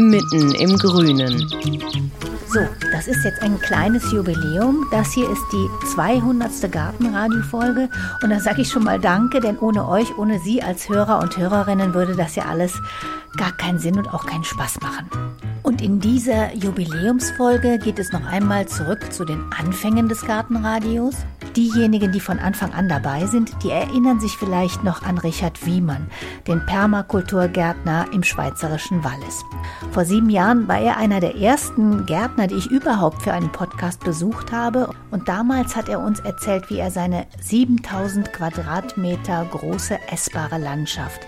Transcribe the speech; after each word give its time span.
mitten 0.00 0.54
im 0.54 0.78
Grünen. 0.78 1.48
So, 2.52 2.60
das 2.90 3.06
ist 3.06 3.24
jetzt 3.24 3.42
ein 3.42 3.60
kleines 3.60 4.10
Jubiläum. 4.10 4.86
Das 4.90 5.12
hier 5.12 5.30
ist 5.30 5.42
die 5.52 5.68
200. 5.94 6.72
Gartenradio-Folge. 6.72 7.88
Und 8.22 8.30
da 8.30 8.40
sage 8.40 8.62
ich 8.62 8.68
schon 8.68 8.84
mal 8.84 8.98
Danke, 8.98 9.40
denn 9.40 9.58
ohne 9.58 9.86
euch, 9.86 10.18
ohne 10.18 10.40
Sie 10.40 10.62
als 10.62 10.88
Hörer 10.88 11.20
und 11.20 11.36
Hörerinnen 11.36 11.94
würde 11.94 12.16
das 12.16 12.34
ja 12.34 12.46
alles 12.46 12.72
gar 13.36 13.52
keinen 13.52 13.78
Sinn 13.78 13.96
und 13.96 14.12
auch 14.12 14.26
keinen 14.26 14.42
Spaß 14.42 14.80
machen. 14.80 15.08
Und 15.62 15.80
in 15.80 16.00
dieser 16.00 16.52
Jubiläumsfolge 16.54 17.78
geht 17.78 17.98
es 17.98 18.10
noch 18.10 18.26
einmal 18.26 18.66
zurück 18.66 19.12
zu 19.12 19.24
den 19.24 19.44
Anfängen 19.56 20.08
des 20.08 20.26
Gartenradios. 20.26 21.14
Diejenigen, 21.56 22.12
die 22.12 22.20
von 22.20 22.38
Anfang 22.38 22.72
an 22.72 22.88
dabei 22.88 23.26
sind, 23.26 23.64
die 23.64 23.70
erinnern 23.70 24.20
sich 24.20 24.36
vielleicht 24.36 24.84
noch 24.84 25.02
an 25.02 25.18
Richard 25.18 25.66
Wiemann, 25.66 26.06
den 26.46 26.64
Permakulturgärtner 26.64 28.06
im 28.12 28.22
schweizerischen 28.22 29.02
Wallis. 29.02 29.44
Vor 29.90 30.04
sieben 30.04 30.30
Jahren 30.30 30.68
war 30.68 30.78
er 30.78 30.96
einer 30.96 31.18
der 31.18 31.34
ersten 31.34 32.06
Gärtner, 32.06 32.46
die 32.46 32.54
ich 32.54 32.70
überhaupt 32.70 33.22
für 33.22 33.32
einen 33.32 33.50
Podcast 33.50 34.04
besucht 34.04 34.52
habe. 34.52 34.90
Und 35.10 35.28
damals 35.28 35.74
hat 35.74 35.88
er 35.88 36.00
uns 36.00 36.20
erzählt, 36.20 36.70
wie 36.70 36.78
er 36.78 36.92
seine 36.92 37.26
7000 37.40 38.32
Quadratmeter 38.32 39.44
große 39.50 39.98
essbare 40.08 40.58
Landschaft 40.58 41.20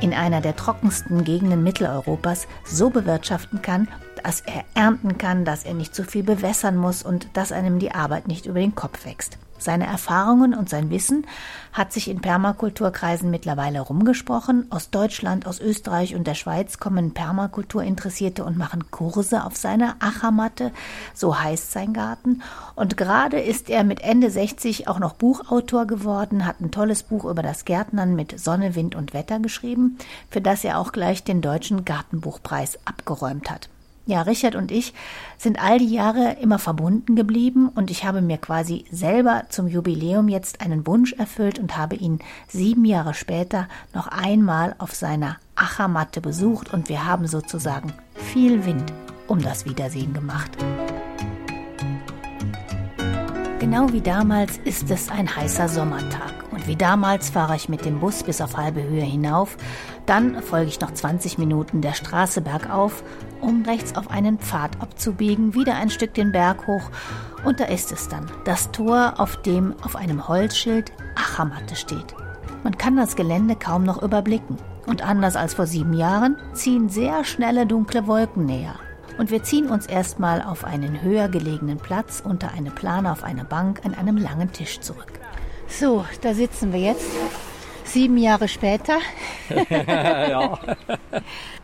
in 0.00 0.12
einer 0.12 0.42
der 0.42 0.56
trockensten 0.56 1.24
Gegenden 1.24 1.62
Mitteleuropas 1.62 2.46
so 2.64 2.90
bewirtschaften 2.90 3.62
kann, 3.62 3.88
dass 4.22 4.40
er 4.40 4.64
ernten 4.74 5.18
kann, 5.18 5.44
dass 5.44 5.64
er 5.64 5.74
nicht 5.74 5.94
zu 5.94 6.04
viel 6.04 6.22
bewässern 6.22 6.76
muss 6.76 7.02
und 7.02 7.28
dass 7.34 7.52
einem 7.52 7.78
die 7.78 7.92
Arbeit 7.92 8.28
nicht 8.28 8.46
über 8.46 8.58
den 8.58 8.74
Kopf 8.74 9.04
wächst. 9.04 9.38
Seine 9.58 9.86
Erfahrungen 9.86 10.54
und 10.54 10.68
sein 10.68 10.90
Wissen 10.90 11.26
hat 11.72 11.92
sich 11.92 12.08
in 12.08 12.20
Permakulturkreisen 12.20 13.30
mittlerweile 13.30 13.80
rumgesprochen. 13.80 14.66
Aus 14.70 14.90
Deutschland, 14.90 15.46
aus 15.46 15.60
Österreich 15.60 16.14
und 16.14 16.26
der 16.26 16.34
Schweiz 16.34 16.78
kommen 16.78 17.14
Permakulturinteressierte 17.14 18.44
und 18.44 18.56
machen 18.56 18.90
Kurse 18.90 19.44
auf 19.44 19.56
seiner 19.56 19.96
Achermatte. 20.00 20.70
So 21.14 21.38
heißt 21.38 21.72
sein 21.72 21.92
Garten. 21.92 22.42
Und 22.76 22.96
gerade 22.96 23.40
ist 23.40 23.70
er 23.70 23.84
mit 23.84 24.02
Ende 24.02 24.30
60 24.30 24.86
auch 24.88 24.98
noch 24.98 25.14
Buchautor 25.14 25.86
geworden, 25.86 26.46
hat 26.46 26.60
ein 26.60 26.70
tolles 26.70 27.02
Buch 27.02 27.24
über 27.24 27.42
das 27.42 27.64
Gärtnern 27.64 28.14
mit 28.14 28.38
Sonne, 28.38 28.74
Wind 28.74 28.94
und 28.94 29.14
Wetter 29.14 29.40
geschrieben, 29.40 29.98
für 30.30 30.40
das 30.40 30.64
er 30.64 30.78
auch 30.78 30.92
gleich 30.92 31.24
den 31.24 31.40
deutschen 31.40 31.84
Gartenbuchpreis 31.84 32.78
abgeräumt 32.84 33.50
hat. 33.50 33.68
Ja, 34.06 34.20
Richard 34.22 34.54
und 34.54 34.70
ich 34.70 34.92
sind 35.38 35.58
all 35.62 35.78
die 35.78 35.88
Jahre 35.88 36.36
immer 36.40 36.58
verbunden 36.58 37.16
geblieben 37.16 37.70
und 37.74 37.90
ich 37.90 38.04
habe 38.04 38.20
mir 38.20 38.36
quasi 38.36 38.84
selber 38.90 39.44
zum 39.48 39.66
Jubiläum 39.66 40.28
jetzt 40.28 40.60
einen 40.60 40.86
Wunsch 40.86 41.14
erfüllt 41.14 41.58
und 41.58 41.78
habe 41.78 41.96
ihn 41.96 42.18
sieben 42.46 42.84
Jahre 42.84 43.14
später 43.14 43.66
noch 43.94 44.08
einmal 44.08 44.74
auf 44.76 44.94
seiner 44.94 45.38
Achermatte 45.54 46.20
besucht 46.20 46.74
und 46.74 46.90
wir 46.90 47.06
haben 47.06 47.26
sozusagen 47.26 47.94
viel 48.14 48.66
Wind 48.66 48.92
um 49.26 49.40
das 49.40 49.64
Wiedersehen 49.64 50.12
gemacht. 50.12 50.50
Genau 53.58 53.90
wie 53.90 54.02
damals 54.02 54.58
ist 54.64 54.90
es 54.90 55.08
ein 55.08 55.34
heißer 55.34 55.70
Sommertag. 55.70 56.43
Wie 56.66 56.76
damals 56.76 57.30
fahre 57.30 57.56
ich 57.56 57.68
mit 57.68 57.84
dem 57.84 58.00
Bus 58.00 58.22
bis 58.22 58.40
auf 58.40 58.56
halbe 58.56 58.82
Höhe 58.82 59.02
hinauf. 59.02 59.56
Dann 60.06 60.42
folge 60.42 60.68
ich 60.68 60.80
noch 60.80 60.92
20 60.92 61.36
Minuten 61.36 61.82
der 61.82 61.92
Straße 61.92 62.40
bergauf, 62.40 63.02
um 63.40 63.64
rechts 63.64 63.96
auf 63.96 64.10
einen 64.10 64.38
Pfad 64.38 64.80
abzubiegen, 64.80 65.54
wieder 65.54 65.74
ein 65.74 65.90
Stück 65.90 66.14
den 66.14 66.32
Berg 66.32 66.66
hoch. 66.66 66.90
Und 67.44 67.60
da 67.60 67.64
ist 67.64 67.92
es 67.92 68.08
dann, 68.08 68.30
das 68.44 68.70
Tor, 68.70 69.14
auf 69.18 69.36
dem 69.42 69.74
auf 69.82 69.94
einem 69.94 70.26
Holzschild 70.26 70.92
Achermatte 71.16 71.76
steht. 71.76 72.14
Man 72.62 72.78
kann 72.78 72.96
das 72.96 73.16
Gelände 73.16 73.56
kaum 73.56 73.84
noch 73.84 74.02
überblicken. 74.02 74.56
Und 74.86 75.06
anders 75.06 75.36
als 75.36 75.54
vor 75.54 75.66
sieben 75.66 75.92
Jahren 75.92 76.36
ziehen 76.52 76.88
sehr 76.88 77.24
schnelle 77.24 77.66
dunkle 77.66 78.06
Wolken 78.06 78.46
näher 78.46 78.74
und 79.18 79.30
wir 79.30 79.42
ziehen 79.42 79.68
uns 79.68 79.86
erstmal 79.86 80.42
auf 80.42 80.64
einen 80.64 81.02
höher 81.02 81.28
gelegenen 81.28 81.78
Platz 81.78 82.22
unter 82.24 82.50
eine 82.52 82.70
Plane 82.70 83.10
auf 83.10 83.22
einer 83.22 83.44
Bank 83.44 83.80
an 83.84 83.94
einem 83.94 84.16
langen 84.16 84.52
Tisch 84.52 84.80
zurück. 84.80 85.12
So, 85.68 86.04
da 86.20 86.34
sitzen 86.34 86.72
wir 86.72 86.80
jetzt. 86.80 87.06
Sieben 87.84 88.16
Jahre 88.16 88.48
später. 88.48 88.98
ja. 89.70 90.58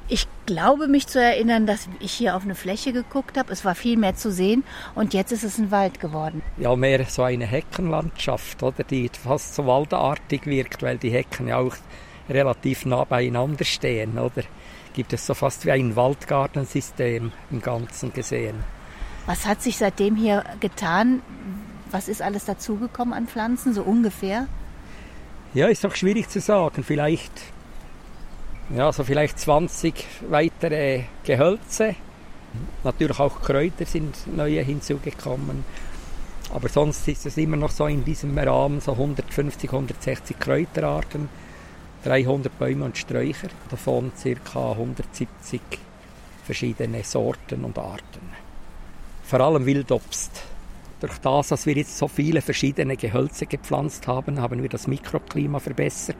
Ich 0.09 0.27
glaube 0.47 0.87
mich 0.87 1.06
zu 1.06 1.21
erinnern, 1.21 1.66
dass 1.66 1.88
ich 2.00 2.12
hier 2.12 2.37
auf 2.37 2.43
eine 2.43 2.55
Fläche 2.55 2.93
geguckt 2.93 3.39
habe. 3.39 3.53
Es 3.53 3.65
war 3.65 3.75
viel 3.75 3.97
mehr 3.97 4.16
zu 4.16 4.31
sehen 4.31 4.65
und 4.94 5.15
jetzt 5.15 5.33
ist 5.33 5.44
es 5.44 5.59
ein 5.59 5.71
Wald 5.71 6.00
geworden. 6.00 6.43
Ja, 6.59 6.77
mehr 6.77 7.05
so 7.06 7.22
eine 7.22 7.47
Heckenlandschaft, 7.47 8.62
oder, 8.62 8.84
die 8.84 9.10
fast 9.12 9.55
so 9.55 9.66
waldartig 9.66 10.47
wirkt, 10.47 10.83
weil 10.83 10.99
die 10.99 11.10
Hecken 11.10 11.49
ja 11.49 11.59
auch 11.59 11.77
relativ 12.28 12.84
nah 12.84 13.05
beieinander 13.05 13.65
stehen, 13.65 14.19
oder? 14.19 14.43
gibt 14.93 15.12
es 15.12 15.27
so 15.27 15.34
fast 15.34 15.66
wie 15.66 15.72
ein 15.72 15.97
Waldgartensystem 15.97 17.33
im 17.50 17.62
Ganzen 17.62 18.12
gesehen. 18.12 18.56
Was 19.27 19.47
hat 19.47 19.62
sich 19.62 19.77
seitdem 19.77 20.16
hier 20.16 20.44
getan? 20.60 21.22
Was 21.91 22.09
ist 22.09 22.23
alles 22.23 22.45
dazugekommen 22.45 23.15
an 23.15 23.27
Pflanzen, 23.27 23.75
so 23.75 23.83
ungefähr? 23.83 24.47
Ja, 25.55 25.67
ist 25.67 25.83
noch 25.83 25.97
schwierig 25.97 26.28
zu 26.28 26.41
sagen. 26.41 26.84
Vielleicht, 26.84 27.33
ja, 28.75 28.93
so 28.93 29.03
vielleicht 29.03 29.39
20 29.39 30.06
weitere 30.28 31.05
Gehölze. 31.25 31.97
Natürlich 32.84 33.19
auch 33.19 33.43
Kräuter 33.43 33.87
sind 33.87 34.15
neue 34.37 34.62
hinzugekommen. 34.62 35.65
Aber 36.53 36.69
sonst 36.69 37.06
ist 37.09 37.27
es 37.27 37.37
immer 37.37 37.56
noch 37.56 37.71
so 37.71 37.87
in 37.87 38.05
diesem 38.05 38.37
Rahmen 38.37 38.81
so 38.81 38.93
150, 38.93 39.71
160 39.71 40.39
Kräuterarten 40.39 41.28
300 42.05 42.59
Bäume 42.59 42.87
und 42.87 42.97
Sträucher, 42.97 43.49
davon 43.69 44.11
ca. 44.22 44.72
170 44.72 45.61
verschiedene 46.45 47.05
Sorten 47.05 47.65
und 47.65 47.78
Arten. 47.78 48.31
Vor 49.22 49.41
allem 49.41 49.67
Wildobst. 49.67 50.43
Durch 51.00 51.19
das, 51.19 51.49
dass 51.49 51.65
wir 51.65 51.75
jetzt 51.75 51.97
so 51.97 52.09
viele 52.09 52.43
verschiedene 52.43 52.97
Gehölze 52.97 53.47
gepflanzt 53.47 54.06
haben, 54.06 54.41
haben 54.41 54.62
wir 54.62 54.69
das 54.69 54.87
Mikroklima 54.87 55.59
verbessert. 55.59 56.16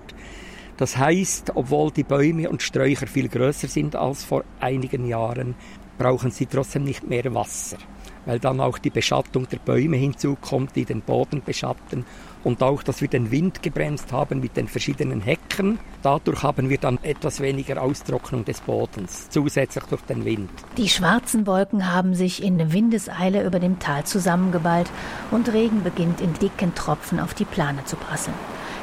Das 0.79 0.97
heißt, 0.97 1.53
obwohl 1.55 1.91
die 1.91 2.05
Bäume 2.05 2.49
und 2.49 2.63
Sträucher 2.63 3.07
viel 3.07 3.29
größer 3.29 3.69
sind 3.69 3.95
als 3.95 4.25
vor 4.25 4.45
einigen 4.61 5.07
Jahren, 5.07 5.55
brauchen 6.01 6.31
sie 6.31 6.47
trotzdem 6.47 6.85
nicht 6.85 7.07
mehr 7.07 7.35
Wasser, 7.35 7.77
weil 8.25 8.39
dann 8.39 8.59
auch 8.59 8.79
die 8.79 8.89
Beschattung 8.89 9.47
der 9.51 9.59
Bäume 9.59 9.99
hinzukommt, 9.99 10.75
die 10.75 10.87
den 10.87 11.03
Boden 11.03 11.43
beschatten 11.45 12.07
und 12.43 12.63
auch, 12.63 12.83
dass 12.83 13.03
wir 13.03 13.09
den 13.09 13.31
Wind 13.31 13.63
gebremst 13.63 14.11
haben 14.11 14.41
mit 14.41 14.57
den 14.57 14.67
verschiedenen 14.67 15.21
Hecken. 15.21 15.79
Dadurch 16.03 16.43
haben 16.43 16.71
wir 16.71 16.79
dann 16.79 16.99
etwas 17.03 17.41
weniger 17.41 17.83
Austrocknung 17.83 18.47
des 18.47 18.63
Bodens, 18.63 19.29
zusätzlich 19.29 19.85
durch 19.85 20.01
den 20.03 20.25
Wind. 20.25 20.49
Die 20.79 20.89
schwarzen 20.89 21.47
Wolken 21.47 21.93
haben 21.93 22.15
sich 22.15 22.43
in 22.43 22.73
Windeseile 22.73 23.45
über 23.45 23.61
dem 23.61 23.79
Tal 23.79 24.05
zusammengeballt 24.05 24.91
und 25.31 25.53
Regen 25.53 25.83
beginnt 25.83 26.23
in 26.23 26.33
dicken 26.33 26.75
Tropfen 26.75 27.21
auf 27.21 27.35
die 27.35 27.45
Plane 27.45 27.85
zu 27.85 27.97
prasseln. 27.97 28.37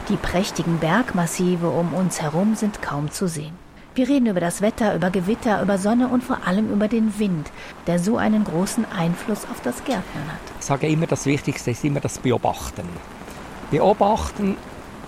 Die 0.10 0.18
prächtigen 0.18 0.78
Bergmassive 0.78 1.68
um 1.68 1.96
uns 1.96 2.22
herum 2.22 2.54
sind 2.54 2.84
kaum 2.84 3.10
zu 3.10 3.28
sehen. 3.28 3.67
Wir 3.98 4.08
reden 4.08 4.28
über 4.28 4.40
das 4.40 4.62
Wetter, 4.62 4.94
über 4.94 5.10
Gewitter, 5.10 5.60
über 5.60 5.80
Sonne 5.80 6.08
und 6.08 6.24
vor 6.24 6.46
allem 6.46 6.72
über 6.72 6.88
den 6.88 7.18
Wind, 7.18 7.52
der 7.88 7.98
so 7.98 8.18
einen 8.18 8.44
großen 8.44 8.86
Einfluss 8.92 9.46
auf 9.50 9.60
das 9.64 9.84
Gärtnern 9.86 10.28
hat. 10.28 10.40
Ich 10.60 10.66
sage 10.68 10.88
immer, 10.88 11.08
das 11.08 11.26
Wichtigste 11.26 11.72
ist 11.72 11.84
immer 11.84 12.00
das 12.00 12.20
Beobachten 12.20 12.88
beobachten, 13.72 14.56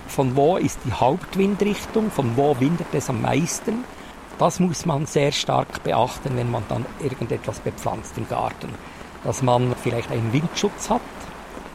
von 0.08 0.34
wo 0.36 0.56
ist 0.56 0.80
die 0.84 0.92
Hauptwindrichtung, 0.92 2.10
von 2.10 2.36
wo 2.36 2.58
windet 2.58 2.88
es 2.92 3.08
am 3.08 3.22
meisten. 3.22 3.84
Das 4.38 4.58
muss 4.58 4.86
man 4.86 5.06
sehr 5.06 5.32
stark 5.32 5.82
beachten, 5.84 6.36
wenn 6.36 6.50
man 6.50 6.64
dann 6.68 6.84
irgendetwas 7.00 7.60
bepflanzt 7.60 8.18
im 8.18 8.28
Garten. 8.28 8.68
dass 9.22 9.42
man 9.42 9.74
vielleicht 9.82 10.10
einen 10.10 10.32
Windschutz 10.32 10.88
hat 10.88 11.00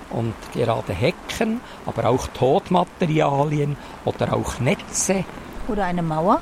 und 0.09 0.33
gerade 0.51 0.93
Hecken, 0.93 1.61
aber 1.85 2.09
auch 2.09 2.25
Totmaterialien 2.27 3.77
oder 4.03 4.33
auch 4.33 4.59
Netze. 4.59 5.23
Oder 5.67 5.85
eine 5.85 6.01
Mauer? 6.01 6.41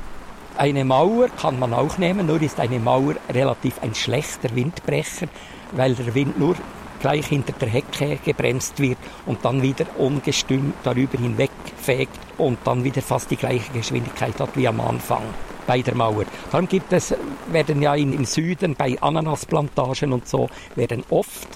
Eine 0.55 0.85
Mauer 0.85 1.29
kann 1.29 1.57
man 1.57 1.73
auch 1.73 1.97
nehmen, 1.97 2.27
nur 2.27 2.39
ist 2.39 2.59
eine 2.59 2.77
Mauer 2.77 3.15
relativ 3.27 3.81
ein 3.81 3.95
schlechter 3.95 4.55
Windbrecher, 4.55 5.27
weil 5.71 5.95
der 5.95 6.13
Wind 6.13 6.37
nur 6.37 6.55
gleich 7.01 7.25
hinter 7.25 7.53
der 7.53 7.69
Hecke 7.69 8.19
gebremst 8.23 8.79
wird 8.79 8.99
und 9.25 9.43
dann 9.43 9.63
wieder 9.63 9.85
ungestüm 9.97 10.73
darüber 10.83 11.17
hinwegfegt 11.17 12.19
und 12.37 12.59
dann 12.65 12.83
wieder 12.83 13.01
fast 13.01 13.31
die 13.31 13.35
gleiche 13.35 13.73
Geschwindigkeit 13.73 14.39
hat 14.39 14.55
wie 14.55 14.67
am 14.67 14.79
Anfang 14.79 15.23
bei 15.65 15.81
der 15.81 15.95
Mauer. 15.95 16.25
Darum 16.51 16.67
gibt 16.67 16.93
es, 16.93 17.15
werden 17.47 17.81
ja 17.81 17.95
im 17.95 18.23
Süden 18.23 18.75
bei 18.75 19.01
Ananasplantagen 19.01 20.13
und 20.13 20.27
so, 20.27 20.49
werden 20.75 21.03
oft 21.09 21.47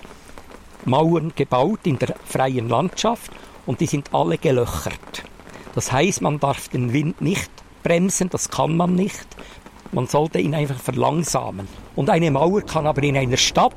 Mauern 0.85 1.33
gebaut 1.35 1.81
in 1.83 1.99
der 1.99 2.15
freien 2.25 2.67
Landschaft 2.67 3.31
und 3.67 3.79
die 3.79 3.85
sind 3.85 4.11
alle 4.11 4.39
gelöchert. 4.39 5.23
Das 5.75 5.91
heißt, 5.91 6.23
man 6.23 6.39
darf 6.39 6.69
den 6.69 6.93
Wind 6.93 7.21
nicht 7.21 7.51
bremsen, 7.83 8.29
das 8.29 8.49
kann 8.49 8.75
man 8.75 8.95
nicht. 8.95 9.27
Man 9.91 10.07
sollte 10.07 10.39
ihn 10.39 10.53
einfach 10.53 10.79
verlangsamen. 10.79 11.67
Und 11.95 12.09
eine 12.09 12.29
Mauer 12.29 12.61
kann 12.61 12.85
aber 12.85 13.03
in 13.03 13.17
einer 13.17 13.37
Stadt 13.37 13.73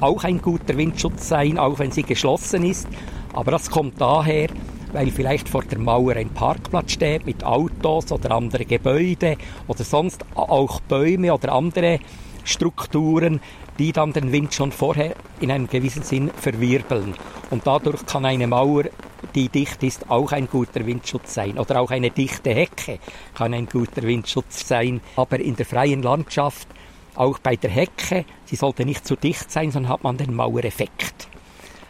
auch 0.00 0.24
ein 0.24 0.40
guter 0.40 0.76
Windschutz 0.76 1.28
sein, 1.28 1.58
auch 1.58 1.78
wenn 1.78 1.90
sie 1.90 2.02
geschlossen 2.02 2.64
ist. 2.64 2.86
Aber 3.32 3.50
das 3.50 3.70
kommt 3.70 4.00
daher, 4.00 4.48
weil 4.92 5.10
vielleicht 5.10 5.48
vor 5.48 5.62
der 5.64 5.78
Mauer 5.78 6.14
ein 6.16 6.30
Parkplatz 6.30 6.92
steht 6.92 7.26
mit 7.26 7.42
Autos 7.42 8.12
oder 8.12 8.30
andere 8.32 8.64
Gebäude 8.64 9.36
oder 9.66 9.82
sonst 9.82 10.24
auch 10.34 10.80
Bäume 10.80 11.34
oder 11.34 11.52
andere 11.52 11.98
Strukturen, 12.44 13.40
die 13.78 13.92
dann 13.92 14.12
den 14.12 14.32
Wind 14.32 14.54
schon 14.54 14.72
vorher 14.72 15.14
in 15.40 15.50
einem 15.50 15.68
gewissen 15.68 16.02
Sinn 16.02 16.30
verwirbeln. 16.30 17.14
Und 17.50 17.66
dadurch 17.66 18.06
kann 18.06 18.24
eine 18.24 18.46
Mauer, 18.46 18.84
die 19.34 19.48
dicht 19.48 19.82
ist, 19.82 20.10
auch 20.10 20.32
ein 20.32 20.48
guter 20.48 20.86
Windschutz 20.86 21.34
sein. 21.34 21.58
Oder 21.58 21.80
auch 21.80 21.90
eine 21.90 22.10
dichte 22.10 22.54
Hecke 22.54 22.98
kann 23.34 23.54
ein 23.54 23.66
guter 23.66 24.02
Windschutz 24.02 24.68
sein. 24.68 25.00
Aber 25.16 25.40
in 25.40 25.56
der 25.56 25.66
freien 25.66 26.02
Landschaft, 26.02 26.68
auch 27.14 27.38
bei 27.38 27.56
der 27.56 27.70
Hecke, 27.70 28.24
sie 28.44 28.56
sollte 28.56 28.84
nicht 28.84 29.06
zu 29.06 29.16
dicht 29.16 29.50
sein, 29.50 29.70
sonst 29.70 29.88
hat 29.88 30.04
man 30.04 30.16
den 30.16 30.34
Mauereffekt. 30.34 31.28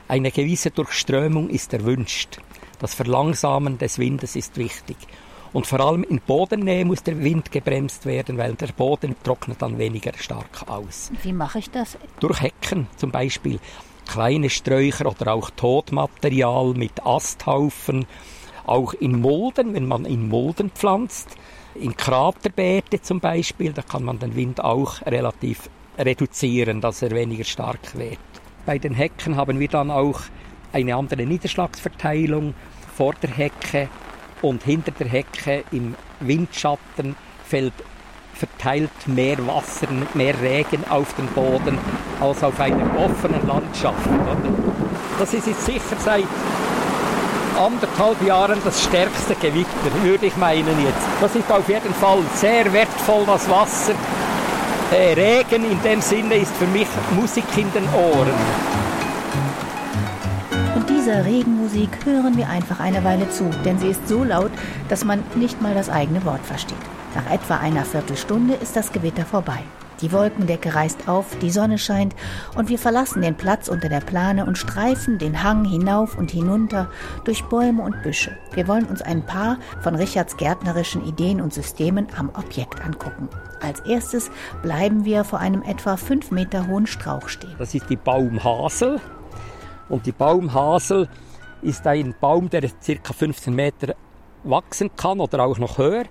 Eine 0.06 0.30
gewisse 0.30 0.70
Durchströmung 0.70 1.48
ist 1.48 1.72
erwünscht. 1.72 2.38
Das 2.78 2.94
Verlangsamen 2.94 3.78
des 3.78 3.98
Windes 3.98 4.36
ist 4.36 4.56
wichtig. 4.58 4.96
Und 5.54 5.68
vor 5.68 5.78
allem 5.78 6.02
in 6.02 6.20
Bodennähe 6.20 6.84
muss 6.84 7.04
der 7.04 7.22
Wind 7.22 7.52
gebremst 7.52 8.06
werden, 8.06 8.36
weil 8.38 8.54
der 8.54 8.66
Boden 8.66 9.14
trocknet 9.22 9.62
dann 9.62 9.78
weniger 9.78 10.12
stark 10.18 10.68
aus. 10.68 11.12
Wie 11.22 11.32
mache 11.32 11.60
ich 11.60 11.70
das? 11.70 11.96
Durch 12.18 12.42
Hecken 12.42 12.88
zum 12.96 13.12
Beispiel. 13.12 13.60
Kleine 14.04 14.50
Sträucher 14.50 15.06
oder 15.06 15.32
auch 15.32 15.50
Totmaterial 15.50 16.74
mit 16.74 17.06
Asthaufen. 17.06 18.04
Auch 18.66 18.94
in 18.94 19.20
Mulden, 19.20 19.74
wenn 19.74 19.86
man 19.86 20.06
in 20.06 20.28
Mulden 20.28 20.70
pflanzt. 20.70 21.28
In 21.76 21.96
Kraterbeete 21.96 23.00
zum 23.00 23.20
Beispiel, 23.20 23.72
da 23.72 23.82
kann 23.82 24.02
man 24.02 24.18
den 24.18 24.34
Wind 24.34 24.60
auch 24.60 25.02
relativ 25.02 25.70
reduzieren, 25.96 26.80
dass 26.80 27.00
er 27.00 27.12
weniger 27.12 27.44
stark 27.44 27.96
wird. 27.96 28.18
Bei 28.66 28.78
den 28.78 28.94
Hecken 28.94 29.36
haben 29.36 29.60
wir 29.60 29.68
dann 29.68 29.92
auch 29.92 30.20
eine 30.72 30.96
andere 30.96 31.24
Niederschlagsverteilung 31.24 32.54
vor 32.96 33.14
der 33.22 33.30
Hecke 33.30 33.88
und 34.42 34.62
hinter 34.62 34.92
der 34.92 35.08
Hecke 35.08 35.64
im 35.70 35.94
Windschatten 36.20 37.16
fällt 37.46 37.74
verteilt 38.34 38.90
mehr 39.06 39.38
Wasser, 39.46 39.86
mehr 40.14 40.34
Regen 40.40 40.84
auf 40.88 41.14
den 41.14 41.26
Boden 41.28 41.78
als 42.20 42.42
auf 42.42 42.58
einer 42.58 42.84
offenen 42.98 43.46
Landschaft. 43.46 44.08
Das 45.18 45.32
ist 45.32 45.46
jetzt 45.46 45.64
sicher 45.64 45.96
seit 45.98 46.24
anderthalb 47.56 48.20
Jahren 48.22 48.58
das 48.64 48.82
stärkste 48.82 49.34
Gewitter, 49.36 50.02
würde 50.02 50.26
ich 50.26 50.36
meinen 50.36 50.84
jetzt. 50.84 51.06
Das 51.20 51.34
ist 51.36 51.50
auf 51.50 51.68
jeden 51.68 51.94
Fall 51.94 52.18
sehr 52.34 52.72
wertvoll, 52.72 53.24
das 53.26 53.48
Wasser. 53.48 53.94
Äh, 54.92 55.14
Regen 55.14 55.70
in 55.70 55.80
dem 55.82 56.00
Sinne 56.00 56.34
ist 56.34 56.54
für 56.56 56.66
mich 56.66 56.88
Musik 57.16 57.44
in 57.56 57.72
den 57.72 57.88
Ohren 57.94 58.83
dieser 61.04 61.26
Regenmusik 61.26 61.90
hören 62.06 62.38
wir 62.38 62.48
einfach 62.48 62.80
eine 62.80 63.04
Weile 63.04 63.28
zu, 63.28 63.50
denn 63.62 63.78
sie 63.78 63.88
ist 63.88 64.08
so 64.08 64.24
laut, 64.24 64.50
dass 64.88 65.04
man 65.04 65.22
nicht 65.34 65.60
mal 65.60 65.74
das 65.74 65.90
eigene 65.90 66.24
Wort 66.24 66.40
versteht. 66.40 66.78
Nach 67.14 67.30
etwa 67.30 67.58
einer 67.58 67.84
Viertelstunde 67.84 68.54
ist 68.54 68.74
das 68.74 68.90
Gewitter 68.90 69.26
vorbei. 69.26 69.58
Die 70.00 70.12
Wolkendecke 70.12 70.74
reißt 70.74 71.06
auf, 71.06 71.26
die 71.42 71.50
Sonne 71.50 71.76
scheint 71.76 72.16
und 72.56 72.70
wir 72.70 72.78
verlassen 72.78 73.20
den 73.20 73.34
Platz 73.34 73.68
unter 73.68 73.90
der 73.90 74.00
Plane 74.00 74.46
und 74.46 74.56
streifen 74.56 75.18
den 75.18 75.42
Hang 75.42 75.66
hinauf 75.66 76.16
und 76.16 76.30
hinunter 76.30 76.88
durch 77.24 77.44
Bäume 77.44 77.82
und 77.82 78.02
Büsche. 78.02 78.34
Wir 78.54 78.66
wollen 78.66 78.86
uns 78.86 79.02
ein 79.02 79.26
paar 79.26 79.58
von 79.82 79.96
Richards 79.96 80.38
gärtnerischen 80.38 81.04
Ideen 81.04 81.42
und 81.42 81.52
Systemen 81.52 82.06
am 82.16 82.30
Objekt 82.30 82.82
angucken. 82.82 83.28
Als 83.60 83.80
erstes 83.80 84.30
bleiben 84.62 85.04
wir 85.04 85.24
vor 85.24 85.40
einem 85.40 85.62
etwa 85.64 85.98
fünf 85.98 86.30
Meter 86.30 86.66
hohen 86.66 86.86
Strauch 86.86 87.28
stehen. 87.28 87.54
Das 87.58 87.74
ist 87.74 87.90
die 87.90 87.96
Baumhasel. 87.96 89.02
Und 89.88 90.06
die 90.06 90.12
Baumhasel 90.12 91.08
ist 91.62 91.86
ein 91.86 92.14
Baum, 92.20 92.50
der 92.50 92.62
ca. 92.62 93.12
15 93.12 93.54
Meter 93.54 93.94
wachsen 94.42 94.90
kann 94.96 95.20
oder 95.20 95.44
auch 95.44 95.58
noch 95.58 95.78
höher. 95.78 96.04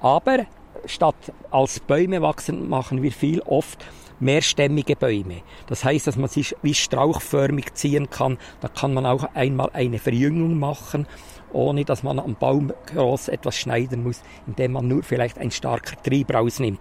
Aber 0.00 0.46
statt 0.84 1.32
als 1.50 1.80
Bäume 1.80 2.22
wachsen, 2.22 2.68
machen 2.68 3.02
wir 3.02 3.12
viel 3.12 3.40
oft 3.40 3.84
mehrstämmige 4.18 4.96
Bäume. 4.96 5.42
Das 5.66 5.84
heißt, 5.84 6.06
dass 6.06 6.16
man 6.16 6.28
sich 6.28 6.54
wie 6.62 6.74
strauchförmig 6.74 7.74
ziehen 7.74 8.08
kann. 8.08 8.38
Da 8.60 8.68
kann 8.68 8.94
man 8.94 9.06
auch 9.06 9.34
einmal 9.34 9.70
eine 9.72 9.98
Verjüngung 9.98 10.58
machen, 10.58 11.06
ohne 11.52 11.84
dass 11.84 12.02
man 12.02 12.18
am 12.18 12.34
Baum 12.34 12.72
groß 12.86 13.28
etwas 13.28 13.56
schneiden 13.56 14.02
muss, 14.02 14.22
indem 14.46 14.72
man 14.72 14.88
nur 14.88 15.02
vielleicht 15.02 15.38
ein 15.38 15.50
starker 15.50 16.00
Trieb 16.02 16.32
rausnimmt. 16.32 16.80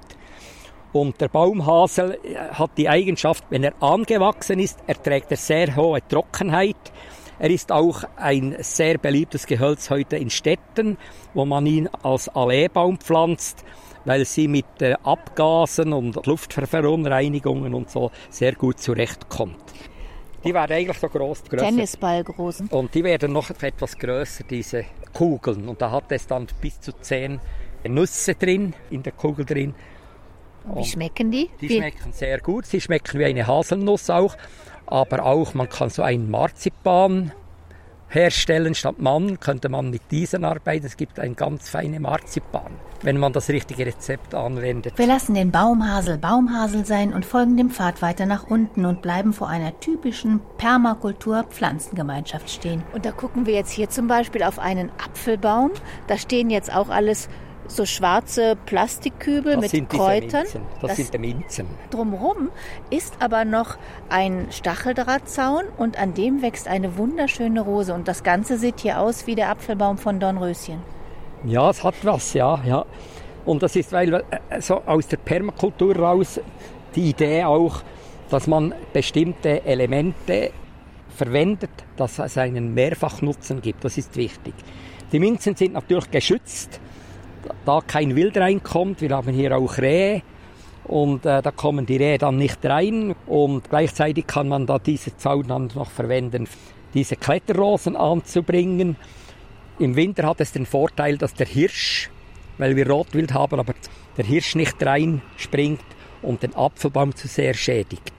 Und 0.96 1.20
der 1.20 1.28
Baumhasel 1.28 2.18
äh, 2.24 2.38
hat 2.54 2.72
die 2.78 2.88
Eigenschaft, 2.88 3.44
wenn 3.50 3.66
er 3.66 3.74
angewachsen 3.84 4.60
ist, 4.60 4.80
erträgt 4.88 5.30
er 5.30 5.36
sehr 5.36 5.76
hohe 5.76 6.00
Trockenheit. 6.08 6.78
Er 7.38 7.50
ist 7.50 7.70
auch 7.70 8.06
ein 8.16 8.56
sehr 8.60 8.98
beliebtes 8.98 9.46
Gehölz 9.46 9.90
heute 9.90 10.16
in 10.16 10.30
Städten, 10.30 10.98
wo 11.34 11.44
man 11.44 11.66
ihn 11.66 11.90
als 12.02 12.30
Alleebaum 12.30 12.98
pflanzt, 12.98 13.66
weil 14.06 14.24
sie 14.24 14.48
mit 14.48 14.66
Abgasen 15.04 15.92
und 15.92 16.26
Luftverunreinigungen 16.26 17.74
und 17.74 17.90
so 17.90 18.10
sehr 18.30 18.54
gut 18.54 18.80
zurechtkommt. 18.80 19.74
Die 20.46 20.54
werden 20.54 20.78
eigentlich 20.78 20.98
so 20.98 21.10
groß, 21.10 21.44
größer. 21.44 21.66
Tennisball 21.66 22.24
groß. 22.24 22.64
Und 22.70 22.96
die 22.96 23.04
werden 23.04 23.34
noch 23.34 23.50
etwas 23.50 23.98
größer, 23.98 24.46
diese 24.50 24.86
Kugeln. 25.12 25.68
Und 25.68 25.82
da 25.82 25.92
hat 25.92 26.10
es 26.14 26.26
dann 26.26 26.48
bis 26.62 26.80
zu 26.80 26.94
zehn 26.94 27.42
Nüsse 27.86 28.36
drin, 28.36 28.74
in 28.92 29.04
der 29.04 29.12
Kugel 29.12 29.44
drin. 29.44 29.76
Wie 30.74 30.86
schmecken 30.86 31.32
die? 31.32 31.50
Die 31.62 31.70
wie? 31.70 31.78
schmecken 31.78 32.12
sehr 32.12 32.40
gut. 32.40 32.66
Sie 32.66 32.82
schmecken 32.82 33.20
wie 33.20 33.26
eine 33.26 33.48
Haselnuss 33.48 34.10
auch. 34.10 34.36
Aber 34.88 35.26
auch, 35.26 35.54
man 35.54 35.70
kann 35.70 35.90
so 35.90 36.04
einen 36.04 36.30
Marzipan 36.30 37.32
herstellen. 38.10 38.76
Statt 38.76 39.00
Mann 39.00 39.40
könnte 39.40 39.70
man 39.70 39.90
mit 39.90 40.12
diesen 40.12 40.44
arbeiten. 40.46 40.86
Es 40.86 40.98
gibt 40.98 41.20
ein 41.20 41.36
ganz 41.36 41.70
feine 41.70 42.00
Marzipan, 42.00 42.72
wenn 43.02 43.18
man 43.18 43.34
das 43.34 43.50
richtige 43.50 43.86
Rezept 43.86 44.34
anwendet. 44.34 44.98
Wir 44.98 45.08
lassen 45.08 45.36
den 45.36 45.52
Baumhasel 45.52 46.18
Baumhasel 46.18 46.86
sein 46.86 47.14
und 47.14 47.26
folgen 47.26 47.58
dem 47.58 47.70
Pfad 47.70 48.02
weiter 48.02 48.26
nach 48.26 48.48
unten 48.48 48.86
und 48.86 49.02
bleiben 49.02 49.34
vor 49.34 49.50
einer 49.50 49.80
typischen 49.80 50.40
Permakultur-Pflanzengemeinschaft 50.58 52.50
stehen. 52.50 52.84
Und 52.94 53.06
da 53.06 53.12
gucken 53.12 53.46
wir 53.46 53.54
jetzt 53.54 53.72
hier 53.72 53.90
zum 53.90 54.08
Beispiel 54.08 54.44
auf 54.44 54.60
einen 54.60 54.90
Apfelbaum. 55.04 55.72
Da 56.08 56.18
stehen 56.18 56.50
jetzt 56.50 56.74
auch 56.74 56.90
alles 56.90 57.30
so 57.68 57.86
schwarze 57.86 58.58
Plastikkübel 58.66 59.56
das 59.56 59.74
mit 59.74 59.90
Kräutern. 59.90 60.46
Das, 60.46 60.58
das, 60.82 60.98
sind 60.98 61.14
die 61.14 61.18
Minzen. 61.18 61.68
Drumherum 61.90 62.50
ist 62.90 63.16
aber 63.20 63.46
noch 63.46 63.78
ein 64.10 64.48
Stacheldrahtzaun 64.52 65.66
und 65.78 65.98
an 66.00 66.14
dem 66.14 66.42
wächst 66.42 66.68
eine 66.68 66.98
wunderschöne 66.98 67.62
Rose. 67.62 67.94
Und 67.94 68.08
das 68.08 68.24
Ganze 68.24 68.58
sieht 68.58 68.82
hier 68.82 69.00
aus 69.00 69.28
wie 69.28 69.36
der 69.36 69.50
Apfelbaum 69.50 69.98
von 69.98 70.20
Dornröschen. 70.20 70.80
Ja, 71.44 71.70
es 71.70 71.84
hat 71.84 71.96
was, 72.04 72.34
ja, 72.34 72.60
ja. 72.66 72.86
Und 73.46 73.62
das 73.62 73.76
ist, 73.76 73.92
weil 73.92 74.14
äh, 74.14 74.62
so 74.62 74.82
aus 74.86 75.08
der 75.08 75.18
Permakultur 75.18 75.96
raus 75.96 76.40
die 76.96 77.10
Idee 77.10 77.44
auch, 77.44 77.82
dass 78.30 78.48
man 78.48 78.74
bestimmte 78.92 79.64
Elemente 79.66 80.52
verwendet, 81.16 81.70
dass 81.96 82.20
es 82.20 82.38
einen 82.38 82.74
Mehrfachnutzen 82.74 83.62
gibt. 83.62 83.84
Das 83.86 83.98
ist 83.98 84.16
wichtig. 84.16 84.54
Die 85.12 85.20
Minzen 85.20 85.56
sind 85.56 85.74
natürlich 85.74 86.10
geschützt 86.10 86.80
da 87.66 87.82
kein 87.86 88.16
Wild 88.16 88.38
reinkommt. 88.38 89.02
Wir 89.02 89.10
haben 89.10 89.34
hier 89.34 89.58
auch 89.58 89.78
Rehe 89.78 90.22
und 90.86 91.26
äh, 91.26 91.42
da 91.42 91.52
kommen 91.52 91.86
die 91.86 91.98
Rehe 91.98 92.18
dann 92.18 92.38
nicht 92.38 92.64
rein 92.66 93.16
und 93.26 93.70
gleichzeitig 93.70 94.28
kann 94.28 94.48
man 94.48 94.66
da 94.66 94.80
diese 94.80 95.16
Zaun 95.18 95.48
dann 95.48 95.70
noch 95.74 95.90
verwenden, 95.90 96.48
diese 96.94 97.16
Kletterrosen 97.16 97.96
anzubringen. 97.96 98.96
Im 99.80 99.96
Winter 99.96 100.28
hat 100.28 100.42
es 100.42 100.52
den 100.52 100.66
Vorteil, 100.66 101.18
dass 101.18 101.34
der 101.34 101.48
Hirsch, 101.48 102.10
weil 102.58 102.76
wir 102.76 102.90
Rotwild 102.90 103.34
haben, 103.34 103.60
aber 103.60 103.74
der 104.18 104.26
Hirsch 104.26 104.56
nicht 104.56 104.82
reinspringt 104.86 105.84
und 106.22 106.44
den 106.44 106.56
Apfelbaum 106.56 107.16
zu 107.16 107.28
sehr 107.28 107.54
schädigt. 107.54 108.14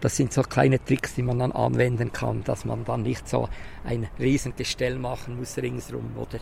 Das 0.00 0.16
sind 0.16 0.32
so 0.32 0.42
kleine 0.42 0.82
Tricks, 0.82 1.14
die 1.16 1.22
man 1.22 1.40
dann 1.40 1.50
anwenden 1.50 2.12
kann, 2.12 2.44
dass 2.44 2.64
man 2.64 2.84
dann 2.84 3.02
nicht 3.02 3.28
so 3.28 3.48
ein 3.84 4.08
Riesengestell 4.18 4.96
machen 4.96 5.36
muss 5.36 5.58
ringsrum, 5.58 6.12
oder? 6.16 6.38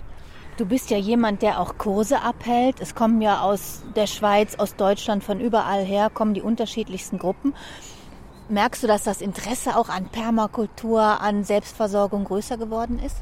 Du 0.56 0.64
bist 0.64 0.88
ja 0.88 0.96
jemand, 0.96 1.42
der 1.42 1.60
auch 1.60 1.76
Kurse 1.76 2.22
abhält. 2.22 2.80
Es 2.80 2.94
kommen 2.94 3.20
ja 3.20 3.40
aus 3.40 3.82
der 3.94 4.06
Schweiz, 4.06 4.54
aus 4.54 4.74
Deutschland, 4.74 5.22
von 5.22 5.38
überall 5.38 5.84
her, 5.84 6.08
kommen 6.08 6.32
die 6.32 6.40
unterschiedlichsten 6.40 7.18
Gruppen. 7.18 7.54
Merkst 8.48 8.82
du, 8.82 8.86
dass 8.86 9.04
das 9.04 9.20
Interesse 9.20 9.76
auch 9.76 9.90
an 9.90 10.08
Permakultur, 10.08 11.02
an 11.02 11.44
Selbstversorgung 11.44 12.24
größer 12.24 12.56
geworden 12.56 12.98
ist? 13.04 13.16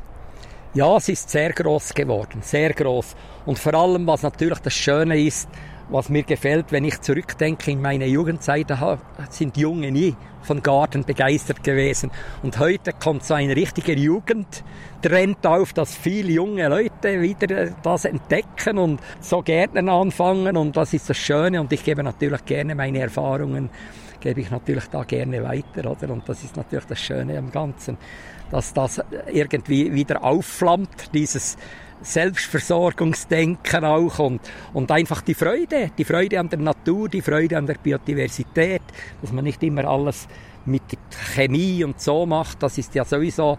Ja, 0.74 0.96
es 0.96 1.08
ist 1.08 1.28
sehr 1.28 1.52
groß 1.52 1.94
geworden, 1.94 2.40
sehr 2.40 2.72
groß. 2.72 3.16
Und 3.46 3.58
vor 3.58 3.74
allem, 3.74 4.06
was 4.06 4.22
natürlich 4.22 4.60
das 4.60 4.74
Schöne 4.74 5.20
ist, 5.20 5.48
was 5.88 6.08
mir 6.08 6.22
gefällt, 6.22 6.70
wenn 6.70 6.84
ich 6.84 7.00
zurückdenke 7.00 7.72
in 7.72 7.82
meine 7.82 8.06
Jugendzeit, 8.06 8.70
da 8.70 8.98
sind 9.30 9.56
Junge 9.56 9.90
nie 9.90 10.14
von 10.44 10.62
Garten 10.62 11.04
begeistert 11.04 11.64
gewesen. 11.64 12.10
Und 12.42 12.58
heute 12.58 12.92
kommt 12.92 13.24
so 13.24 13.34
ein 13.34 13.50
richtiger 13.50 13.94
Jugendtrend 13.94 15.44
auf, 15.46 15.72
dass 15.72 15.96
viele 15.96 16.32
junge 16.32 16.68
Leute 16.68 17.20
wieder 17.20 17.70
das 17.82 18.04
entdecken 18.04 18.78
und 18.78 19.00
so 19.20 19.42
Gärtnern 19.42 19.88
anfangen. 19.88 20.56
Und 20.56 20.76
das 20.76 20.92
ist 20.94 21.10
das 21.10 21.16
Schöne. 21.16 21.60
Und 21.60 21.72
ich 21.72 21.82
gebe 21.82 22.02
natürlich 22.02 22.44
gerne 22.44 22.74
meine 22.74 23.00
Erfahrungen, 23.00 23.70
gebe 24.20 24.40
ich 24.40 24.50
natürlich 24.50 24.86
da 24.86 25.04
gerne 25.04 25.42
weiter, 25.42 25.90
oder? 25.90 26.12
Und 26.12 26.28
das 26.28 26.44
ist 26.44 26.56
natürlich 26.56 26.86
das 26.86 27.00
Schöne 27.00 27.38
am 27.38 27.50
Ganzen, 27.50 27.98
dass 28.50 28.72
das 28.72 29.00
irgendwie 29.30 29.92
wieder 29.92 30.22
aufflammt, 30.22 31.12
dieses 31.12 31.56
Selbstversorgungsdenken 32.04 33.84
auch 33.84 34.18
und, 34.18 34.40
und 34.72 34.90
einfach 34.90 35.22
die 35.22 35.34
Freude, 35.34 35.90
die 35.96 36.04
Freude 36.04 36.38
an 36.38 36.48
der 36.48 36.58
Natur, 36.58 37.08
die 37.08 37.22
Freude 37.22 37.58
an 37.58 37.66
der 37.66 37.74
Biodiversität, 37.74 38.82
dass 39.20 39.32
man 39.32 39.44
nicht 39.44 39.62
immer 39.62 39.84
alles 39.84 40.28
mit 40.66 40.82
Chemie 41.34 41.82
und 41.84 42.00
so 42.00 42.26
macht, 42.26 42.62
das 42.62 42.78
ist 42.78 42.94
ja 42.94 43.04
sowieso 43.04 43.58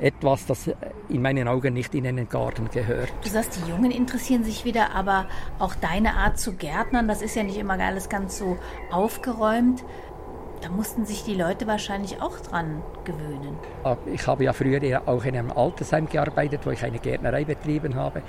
etwas, 0.00 0.46
das 0.46 0.70
in 1.08 1.22
meinen 1.22 1.46
Augen 1.48 1.74
nicht 1.74 1.94
in 1.94 2.06
einen 2.06 2.28
Garten 2.28 2.68
gehört. 2.70 3.12
Du 3.22 3.28
sagst, 3.28 3.58
die 3.62 3.70
Jungen 3.70 3.90
interessieren 3.90 4.42
sich 4.42 4.64
wieder, 4.64 4.94
aber 4.94 5.26
auch 5.58 5.74
deine 5.74 6.14
Art 6.14 6.38
zu 6.38 6.54
Gärtnern, 6.54 7.08
das 7.08 7.22
ist 7.22 7.36
ja 7.36 7.42
nicht 7.42 7.58
immer 7.58 7.78
alles 7.78 8.08
ganz 8.08 8.38
so 8.38 8.58
aufgeräumt. 8.90 9.84
Da 10.62 10.68
mussten 10.68 11.04
sich 11.04 11.24
die 11.24 11.34
Leute 11.34 11.66
wahrscheinlich 11.66 12.22
auch 12.22 12.38
dran 12.38 12.82
gewöhnen. 13.04 13.58
Ich 14.06 14.26
habe 14.26 14.44
ja 14.44 14.52
früher 14.52 15.02
auch 15.06 15.24
in 15.24 15.36
einem 15.36 15.50
Altersheim 15.50 16.08
gearbeitet, 16.08 16.60
wo 16.64 16.70
ich 16.70 16.84
eine 16.84 16.98
Gärtnerei 16.98 17.44
betrieben 17.44 17.96
habe. 17.96 18.22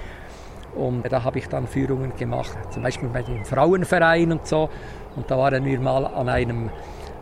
Und 0.75 1.03
da 1.11 1.23
habe 1.23 1.37
ich 1.37 1.47
dann 1.47 1.67
Führungen 1.67 2.15
gemacht, 2.15 2.57
zum 2.71 2.81
Beispiel 2.81 3.09
bei 3.09 3.21
dem 3.21 3.45
Frauenverein 3.45 4.31
und 4.31 4.47
so. 4.47 4.69
Und 5.15 5.29
da 5.29 5.37
waren 5.37 5.63
wir 5.63 5.79
mal 5.79 6.07
an 6.07 6.27
einem 6.27 6.71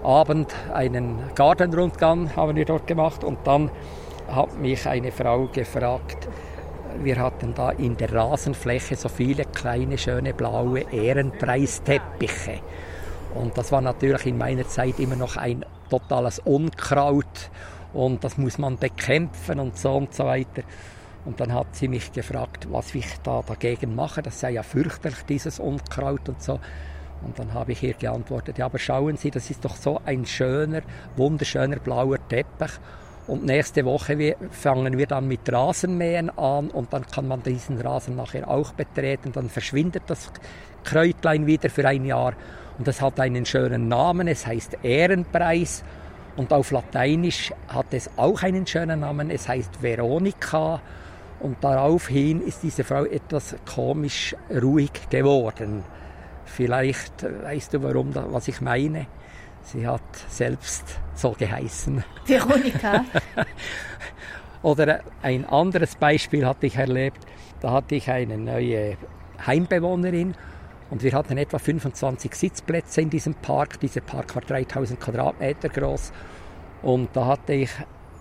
Abend 0.04 0.56
einen 0.74 1.20
Gartenrundgang 1.36 2.36
haben 2.36 2.56
wir 2.56 2.66
dort 2.66 2.88
gemacht 2.88 3.24
und 3.24 3.38
dann 3.44 3.70
hat 4.28 4.58
mich 4.58 4.88
eine 4.88 5.12
Frau 5.12 5.48
gefragt, 5.48 6.28
wir 7.04 7.20
hatten 7.20 7.54
da 7.54 7.70
in 7.72 7.98
der 7.98 8.12
Rasenfläche 8.12 8.96
so 8.96 9.10
viele 9.10 9.46
kleine 9.46 10.00
schöne 10.00 10.34
blaue 10.34 10.82
Ehrenpreisteppiche. 10.92 12.62
Und 13.36 13.58
das 13.58 13.72
war 13.72 13.82
natürlich 13.82 14.26
in 14.26 14.38
meiner 14.38 14.68
Zeit 14.68 15.00
immer 15.00 15.16
noch 15.16 15.38
ein 15.38 15.66
totales 15.90 16.40
Unkraut 16.40 17.50
und 17.94 18.24
das 18.24 18.38
muss 18.38 18.58
man 18.58 18.78
bekämpfen 18.78 19.60
und 19.60 19.78
so 19.78 19.94
und 19.96 20.14
so 20.14 20.26
weiter. 20.26 20.64
Und 21.26 21.40
dann 21.40 21.54
hat 21.54 21.76
sie 21.76 21.88
mich 21.88 22.12
gefragt, 22.12 22.68
was 22.72 22.96
ich 22.96 23.06
da 23.24 23.44
dagegen 23.46 23.96
mache. 23.96 24.22
Das 24.22 24.40
sei 24.40 24.52
ja 24.52 24.64
fürchterlich, 24.64 25.24
dieses 25.28 25.60
Unkraut 25.60 26.28
und 26.28 26.42
so. 26.42 26.60
Und 27.24 27.38
dann 27.38 27.54
habe 27.54 27.74
ich 27.74 27.84
ihr 27.84 27.94
geantwortet, 27.94 28.58
ja, 28.58 28.66
aber 28.66 28.80
schauen 28.80 29.16
Sie, 29.16 29.30
das 29.30 29.52
ist 29.52 29.64
doch 29.64 29.76
so 29.76 30.02
ein 30.06 30.26
schöner, 30.26 30.82
wunderschöner 31.16 31.78
blauer 31.78 32.18
Teppich. 32.28 32.72
Und 33.28 33.46
nächste 33.46 33.86
Woche 33.86 34.36
fangen 34.50 34.98
wir 34.98 35.06
dann 35.06 35.28
mit 35.28 35.52
Rasenmähen 35.52 36.32
an 36.38 36.72
und 36.72 36.92
dann 36.92 37.06
kann 37.06 37.28
man 37.28 37.44
diesen 37.44 37.80
Rasen 37.80 38.16
nachher 38.16 38.50
auch 38.50 38.74
betreten. 38.74 39.32
Dann 39.32 39.50
verschwindet 39.50 40.04
das 40.08 40.32
Kräutlein 40.84 41.46
wieder 41.46 41.70
für 41.70 41.88
ein 41.88 42.06
Jahr. 42.06 42.34
Und 42.78 42.88
das 42.88 43.02
hat 43.02 43.20
einen 43.20 43.46
schönen 43.46 43.88
Namen, 43.88 44.28
es 44.28 44.48
heißt 44.48 44.80
Ehrenpreis. 44.84 45.84
Und 46.36 46.54
auf 46.54 46.72
Lateinisch 46.72 47.52
hat 47.68 47.88
es 47.92 48.10
auch 48.18 48.42
einen 48.44 48.66
schönen 48.66 49.02
Namen, 49.02 49.30
es 49.30 49.48
heißt 49.48 49.82
Veronika. 49.82 50.82
Und 51.40 51.58
daraufhin 51.64 52.42
ist 52.42 52.64
diese 52.64 52.84
Frau 52.84 53.04
etwas 53.06 53.56
komisch 53.72 54.36
ruhig 54.50 54.92
geworden. 55.10 55.84
Vielleicht 56.46 57.24
weißt 57.24 57.74
du, 57.74 57.84
warum, 57.84 58.14
was 58.14 58.48
ich 58.48 58.62
meine. 58.62 59.08
Sie 59.64 59.86
hat 59.86 60.02
selbst 60.30 61.00
so 61.16 61.32
geheißen. 61.32 62.04
Veronika. 62.26 63.06
Oder 64.64 65.02
ein 65.22 65.46
anderes 65.46 65.96
Beispiel 65.96 66.46
hatte 66.46 66.68
ich 66.68 66.76
erlebt. 66.76 67.26
Da 67.60 67.72
hatte 67.72 67.96
ich 67.96 68.10
eine 68.10 68.38
neue 68.38 68.98
Heimbewohnerin 69.46 70.36
und 70.92 71.04
wir 71.04 71.14
hatten 71.14 71.38
etwa 71.38 71.58
25 71.58 72.36
Sitzplätze 72.36 73.02
in 73.02 73.10
diesem 73.10 73.34
Park. 73.34 73.80
Dieser 73.80 74.02
Park 74.02 74.36
war 74.36 74.42
3000 74.42 75.00
Quadratmeter 75.00 75.70
groß. 75.70 76.12
Und 76.84 77.16
da 77.16 77.28
hatte 77.28 77.54
ich 77.54 77.70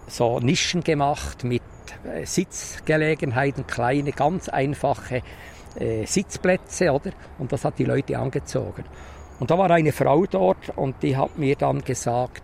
so 0.07 0.39
Nischen 0.39 0.83
gemacht 0.83 1.43
mit 1.43 1.63
äh, 2.05 2.25
Sitzgelegenheiten, 2.25 3.67
kleine, 3.67 4.13
ganz 4.13 4.49
einfache 4.49 5.23
äh, 5.79 6.07
Sitzplätze, 6.07 6.93
oder? 6.93 7.11
Und 7.39 7.53
das 7.53 7.65
hat 7.65 7.79
die 7.79 7.85
Leute 7.85 8.17
angezogen. 8.17 8.85
Und 9.41 9.51
da 9.51 9.59
war 9.59 9.71
eine 9.71 9.93
Frau 9.93 10.25
dort 10.27 10.71
und 10.77 11.03
die 11.03 11.17
hat 11.17 11.39
mir 11.39 11.57
dann 11.57 11.83
gesagt, 11.83 12.43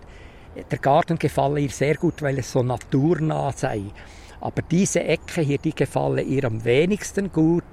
der 0.71 0.78
Garten 0.78 1.18
gefalle 1.18 1.61
ihr 1.61 1.71
sehr 1.71 1.95
gut, 1.95 2.21
weil 2.23 2.38
es 2.38 2.50
so 2.50 2.62
naturnah 2.64 3.52
sei. 3.52 3.83
Aber 4.40 4.62
diese 4.62 5.04
Ecke 5.04 5.42
hier, 5.42 5.59
die 5.59 5.75
gefalle 5.75 6.23
ihr 6.23 6.45
am 6.45 6.64
wenigsten 6.64 7.30
gut, 7.30 7.64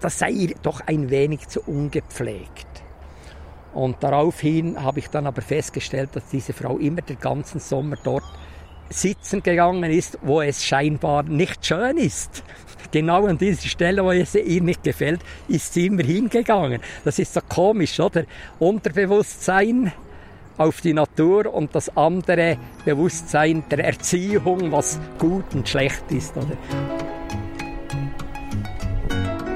das 0.00 0.18
sei 0.18 0.30
ihr 0.30 0.54
doch 0.62 0.80
ein 0.86 1.10
wenig 1.10 1.48
zu 1.48 1.60
ungepflegt. 1.62 2.66
Und 3.72 3.96
daraufhin 4.00 4.82
habe 4.82 4.98
ich 4.98 5.08
dann 5.08 5.26
aber 5.26 5.42
festgestellt, 5.42 6.10
dass 6.14 6.26
diese 6.26 6.52
Frau 6.52 6.78
immer 6.78 7.02
den 7.02 7.18
ganzen 7.18 7.60
Sommer 7.60 7.96
dort 8.02 8.24
sitzen 8.88 9.42
gegangen 9.42 9.90
ist, 9.90 10.18
wo 10.22 10.42
es 10.42 10.64
scheinbar 10.64 11.22
nicht 11.22 11.64
schön 11.64 11.96
ist. 11.96 12.42
Genau 12.92 13.26
an 13.26 13.38
dieser 13.38 13.68
Stelle, 13.68 14.02
wo 14.02 14.10
es 14.10 14.34
ihr 14.34 14.60
nicht 14.60 14.82
gefällt, 14.82 15.20
ist 15.46 15.74
sie 15.74 15.86
immer 15.86 16.02
hingegangen. 16.02 16.80
Das 17.04 17.20
ist 17.20 17.32
so 17.32 17.40
komisch, 17.48 18.00
oder? 18.00 18.24
Unterbewusstsein 18.58 19.92
auf 20.58 20.80
die 20.80 20.92
Natur 20.92 21.54
und 21.54 21.72
das 21.72 21.96
andere 21.96 22.56
Bewusstsein 22.84 23.62
der 23.70 23.84
Erziehung, 23.84 24.72
was 24.72 24.98
gut 25.20 25.54
und 25.54 25.68
schlecht 25.68 26.02
ist, 26.10 26.36
oder? 26.36 26.56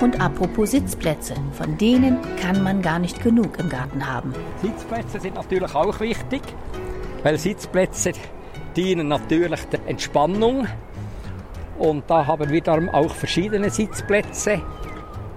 Und 0.04 0.20
apropos 0.20 0.72
Sitzplätze, 0.72 1.32
von 1.52 1.78
denen 1.78 2.18
kann 2.38 2.62
man 2.62 2.82
gar 2.82 2.98
nicht 2.98 3.22
genug 3.22 3.58
im 3.58 3.70
Garten 3.70 4.06
haben. 4.06 4.34
Sitzplätze 4.60 5.18
sind 5.18 5.34
natürlich 5.34 5.74
auch 5.74 5.98
wichtig, 5.98 6.42
weil 7.22 7.38
Sitzplätze 7.38 8.12
dienen 8.76 9.08
natürlich 9.08 9.64
der 9.72 9.80
Entspannung. 9.86 10.66
Und 11.78 12.04
da 12.06 12.26
haben 12.26 12.50
wir 12.50 12.60
dann 12.60 12.90
auch 12.90 13.14
verschiedene 13.14 13.70
Sitzplätze 13.70 14.60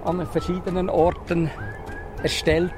an 0.04 0.26
verschiedenen 0.26 0.90
Orten 0.90 1.50
erstellt. 2.22 2.74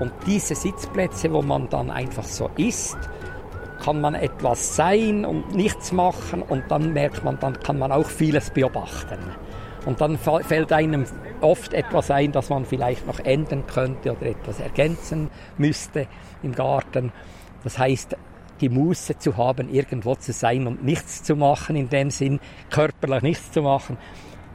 Und 0.00 0.10
diese 0.26 0.56
Sitzplätze, 0.56 1.32
wo 1.32 1.40
man 1.40 1.68
dann 1.68 1.92
einfach 1.92 2.24
so 2.24 2.50
ist, 2.56 2.98
kann 3.80 4.00
man 4.00 4.16
etwas 4.16 4.74
sein 4.74 5.24
und 5.24 5.54
nichts 5.54 5.92
machen 5.92 6.42
und 6.42 6.64
dann 6.68 6.92
merkt 6.92 7.22
man, 7.22 7.38
dann 7.38 7.60
kann 7.60 7.78
man 7.78 7.92
auch 7.92 8.08
vieles 8.08 8.50
beobachten. 8.50 9.20
Und 9.84 10.00
dann 10.00 10.16
fällt 10.16 10.72
einem 10.72 11.04
oft 11.40 11.74
etwas 11.74 12.10
ein, 12.10 12.32
das 12.32 12.50
man 12.50 12.64
vielleicht 12.64 13.06
noch 13.06 13.18
ändern 13.20 13.64
könnte 13.66 14.12
oder 14.12 14.26
etwas 14.26 14.60
ergänzen 14.60 15.30
müsste 15.58 16.06
im 16.42 16.54
Garten. 16.54 17.12
Das 17.64 17.78
heißt, 17.78 18.16
die 18.60 18.68
Muße 18.68 19.18
zu 19.18 19.36
haben, 19.36 19.68
irgendwo 19.72 20.14
zu 20.14 20.32
sein 20.32 20.66
und 20.66 20.84
nichts 20.84 21.24
zu 21.24 21.34
machen, 21.34 21.74
in 21.74 21.88
dem 21.88 22.10
Sinn, 22.10 22.38
körperlich 22.70 23.22
nichts 23.22 23.50
zu 23.50 23.62
machen. 23.62 23.98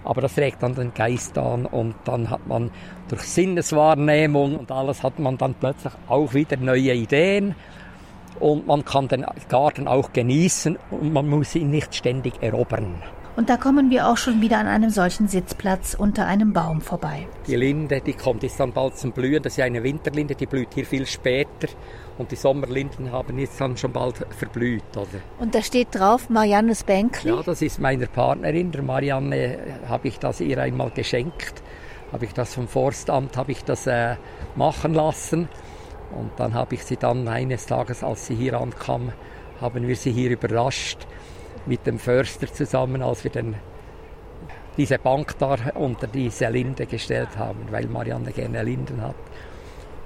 Aber 0.06 0.22
das 0.22 0.38
regt 0.38 0.64
dann 0.64 0.74
den 0.74 0.94
Geist 0.94 1.38
an 1.38 1.66
und 1.66 1.96
dann 2.06 2.30
hat 2.30 2.48
man 2.48 2.72
durch 3.10 3.24
Sinneswahrnehmung 3.24 4.58
und 4.58 4.72
alles 4.72 5.04
hat 5.04 5.20
man 5.20 5.38
dann 5.38 5.54
plötzlich 5.56 5.92
auch 6.08 6.34
wieder 6.34 6.56
neue 6.56 6.94
Ideen 6.94 7.56
und 8.40 8.66
man 8.68 8.86
kann 8.86 9.10
den 9.10 9.26
Garten 9.50 9.90
auch 9.90 10.14
genießen 10.14 10.78
und 10.92 11.12
man 11.12 11.28
muss 11.28 11.56
ihn 11.56 11.70
nicht 11.70 11.94
ständig 11.94 12.42
erobern. 12.42 13.04
Und 13.38 13.50
da 13.50 13.58
kommen 13.58 13.92
wir 13.92 14.08
auch 14.08 14.18
schon 14.18 14.42
wieder 14.42 14.58
an 14.58 14.66
einem 14.66 14.90
solchen 14.90 15.28
Sitzplatz 15.28 15.94
unter 15.94 16.26
einem 16.26 16.54
Baum 16.54 16.82
vorbei. 16.82 17.28
Die 17.46 17.56
Linde, 17.56 18.02
die 18.02 18.14
kommt 18.14 18.42
jetzt 18.42 18.60
dann 18.60 18.72
bald 18.72 18.98
zum 18.98 19.12
Blühen. 19.12 19.44
Das 19.44 19.56
ist 19.56 19.64
eine 19.64 19.84
Winterlinde, 19.84 20.34
die 20.34 20.48
blüht 20.48 20.70
hier 20.74 20.88
viel 20.88 21.06
später. 21.06 21.68
Und 22.18 22.32
die 22.32 22.36
Sommerlinden 22.36 23.12
haben 23.12 23.38
jetzt 23.38 23.62
dann 23.62 23.78
schon 23.78 23.92
bald 23.92 24.26
verblüht. 24.36 24.82
Oder? 24.96 25.22
Und 25.38 25.54
da 25.54 25.62
steht 25.62 25.90
drauf 25.92 26.32
Mariannes 26.32 26.84
Bänkli? 26.84 27.30
Ja, 27.30 27.44
das 27.44 27.62
ist 27.62 27.80
meine 27.80 28.08
Partnerin. 28.08 28.72
Der 28.72 28.82
Marianne 28.82 29.60
habe 29.88 30.08
ich 30.08 30.18
das 30.18 30.42
ihr 30.42 30.58
einmal 30.58 30.90
geschenkt. 30.90 31.62
Habe 32.12 32.26
ich 32.26 32.34
das 32.34 32.56
vom 32.56 32.68
Forstamt 32.68 33.38
habe 33.38 33.52
ich 33.52 33.64
das 33.64 33.86
äh, 33.86 34.16
machen 34.56 34.96
lassen. 34.96 35.48
Und 36.10 36.32
dann 36.38 36.56
habe 36.56 36.74
ich 36.74 36.84
sie 36.84 36.98
dann 36.98 37.28
eines 37.28 37.68
Tages, 37.68 38.04
als 38.04 38.26
sie 38.26 38.34
hier 38.34 38.60
ankam, 38.60 39.12
haben 39.62 39.88
wir 39.88 39.96
sie 39.96 40.12
hier 40.12 40.32
überrascht 40.32 41.06
mit 41.68 41.86
dem 41.86 42.00
Förster 42.00 42.52
zusammen, 42.52 43.02
als 43.02 43.24
wir 43.24 43.32
den, 43.32 43.56
diese 44.78 44.98
Bank 44.98 45.38
da 45.38 45.56
unter 45.76 46.08
diese 46.08 46.48
Linde 46.50 46.86
gestellt 46.86 47.38
haben, 47.38 47.68
weil 47.72 47.88
Marianne 47.88 48.32
gerne 48.32 48.64
Linden 48.64 49.02
hat 49.02 49.16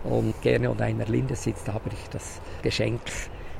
und 0.04 0.42
gerne 0.42 0.70
unter 0.70 0.86
einer 0.86 1.06
Linde 1.06 1.36
sitzt, 1.36 1.68
habe 1.68 1.90
ich 1.92 2.10
das 2.10 2.42
Geschenk 2.64 3.02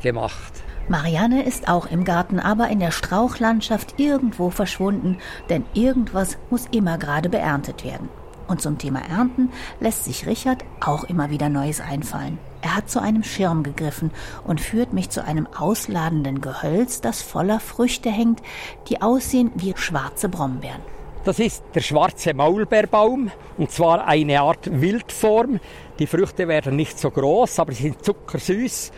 gemacht. 0.02 0.64
Marianne 0.88 1.44
ist 1.44 1.68
auch 1.68 1.86
im 1.86 2.04
Garten, 2.04 2.40
aber 2.40 2.70
in 2.70 2.80
der 2.80 2.92
Strauchlandschaft 2.92 4.00
irgendwo 4.00 4.50
verschwunden, 4.50 5.20
denn 5.50 5.64
irgendwas 5.74 6.38
muss 6.50 6.66
immer 6.72 6.98
gerade 6.98 7.30
beerntet 7.30 7.86
werden. 7.86 8.10
Und 8.48 8.62
zum 8.62 8.78
Thema 8.78 9.02
Ernten 9.08 9.50
lässt 9.80 10.06
sich 10.06 10.26
Richard 10.26 10.66
auch 10.82 11.04
immer 11.06 11.30
wieder 11.30 11.48
Neues 11.48 11.80
einfallen. 11.80 12.40
Er 12.62 12.76
hat 12.76 12.90
zu 12.90 13.02
einem 13.02 13.24
Schirm 13.24 13.64
gegriffen 13.64 14.12
und 14.44 14.62
führt 14.62 14.94
mich 14.94 15.10
zu 15.10 15.24
einem 15.24 15.48
ausladenden 15.48 16.42
Gehölz, 16.42 17.02
das 17.02 17.22
voller 17.22 17.60
Früchte 17.60 18.12
hängt, 18.12 18.42
die 18.88 19.02
aussehen 19.02 19.52
wie 19.56 19.74
schwarze 19.76 20.30
Brombeeren. 20.30 20.82
Das 21.24 21.40
ist 21.40 21.64
der 21.76 21.82
schwarze 21.82 22.34
Maulbeerbaum 22.34 23.32
und 23.58 23.72
zwar 23.72 24.08
eine 24.08 24.42
Art 24.42 24.82
Wildform. 24.82 25.60
Die 26.00 26.08
Früchte 26.08 26.48
werden 26.48 26.76
nicht 26.76 27.00
so 27.00 27.12
groß, 27.12 27.60
aber 27.60 27.74
sie 27.74 27.84
sind 27.84 28.04
zuckersüß 28.04 28.92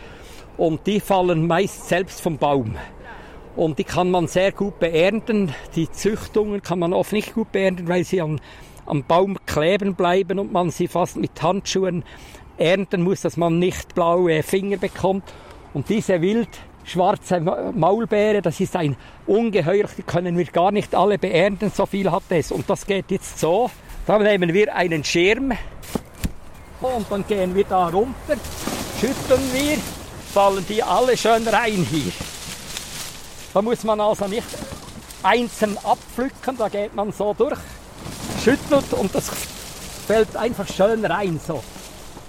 und 0.58 0.86
die 0.88 1.00
fallen 1.00 1.48
meist 1.48 1.88
selbst 1.88 2.22
vom 2.22 2.38
Baum. 2.38 2.76
Und 3.56 3.78
die 3.78 3.84
kann 3.84 4.10
man 4.10 4.28
sehr 4.28 4.52
gut 4.52 4.80
beernten. 4.80 5.54
Die 5.76 5.92
Züchtungen 5.92 6.62
kann 6.62 6.80
man 6.80 6.94
oft 6.94 7.12
nicht 7.12 7.34
gut 7.34 7.52
beernten, 7.52 7.88
weil 7.88 8.04
sie 8.04 8.22
an 8.22 8.42
am 8.86 9.04
Baum 9.04 9.38
kleben 9.46 9.96
bleiben 9.96 10.40
und 10.40 10.52
man 10.52 10.70
sie 10.70 10.88
fast 10.88 11.18
mit 11.18 11.42
Handschuhen 11.42 12.04
ernten 12.58 13.02
muss, 13.02 13.22
dass 13.22 13.38
man 13.38 13.60
nicht 13.60 13.96
blaue 13.96 14.44
Finger 14.44 14.78
bekommt. 14.78 15.24
Und 15.74 15.90
diese 15.90 16.22
wild 16.22 16.50
schwarze 16.86 17.40
Maulbeere, 17.40 18.42
das 18.42 18.60
ist 18.60 18.76
ein 18.76 18.96
Ungeheuer, 19.26 19.88
die 19.98 20.04
können 20.04 20.38
wir 20.38 20.46
gar 20.46 20.72
nicht 20.72 20.94
alle 20.96 21.18
beernten, 21.18 21.72
so 21.74 21.86
viel 21.86 22.12
hat 22.12 22.24
es. 22.30 22.52
Und 22.52 22.70
das 22.70 22.86
geht 22.86 23.10
jetzt 23.12 23.40
so. 23.40 23.70
Da 24.06 24.20
nehmen 24.20 24.54
wir 24.54 24.76
einen 24.76 25.04
Schirm 25.04 25.54
und 26.82 27.06
dann 27.10 27.26
gehen 27.26 27.56
wir 27.56 27.64
da 27.64 27.88
runter, 27.88 28.36
schütteln 29.00 29.42
wir, 29.54 29.78
fallen 30.34 30.66
die 30.68 30.84
alle 30.84 31.16
schön 31.16 31.48
rein 31.48 31.88
hier. 31.90 32.12
Da 33.54 33.62
muss 33.62 33.84
man 33.84 34.02
also 34.02 34.28
nicht 34.28 34.48
einzeln 35.24 35.78
abpflücken, 35.84 36.58
da 36.58 36.68
geht 36.68 36.94
man 36.94 37.14
so 37.14 37.34
durch 37.34 37.60
schüttelt 38.44 38.92
und 38.94 39.16
das 39.16 39.30
fällt 40.06 40.36
einfach 40.36 40.68
schön 40.68 41.06
rein 41.06 41.40
so. 41.46 41.64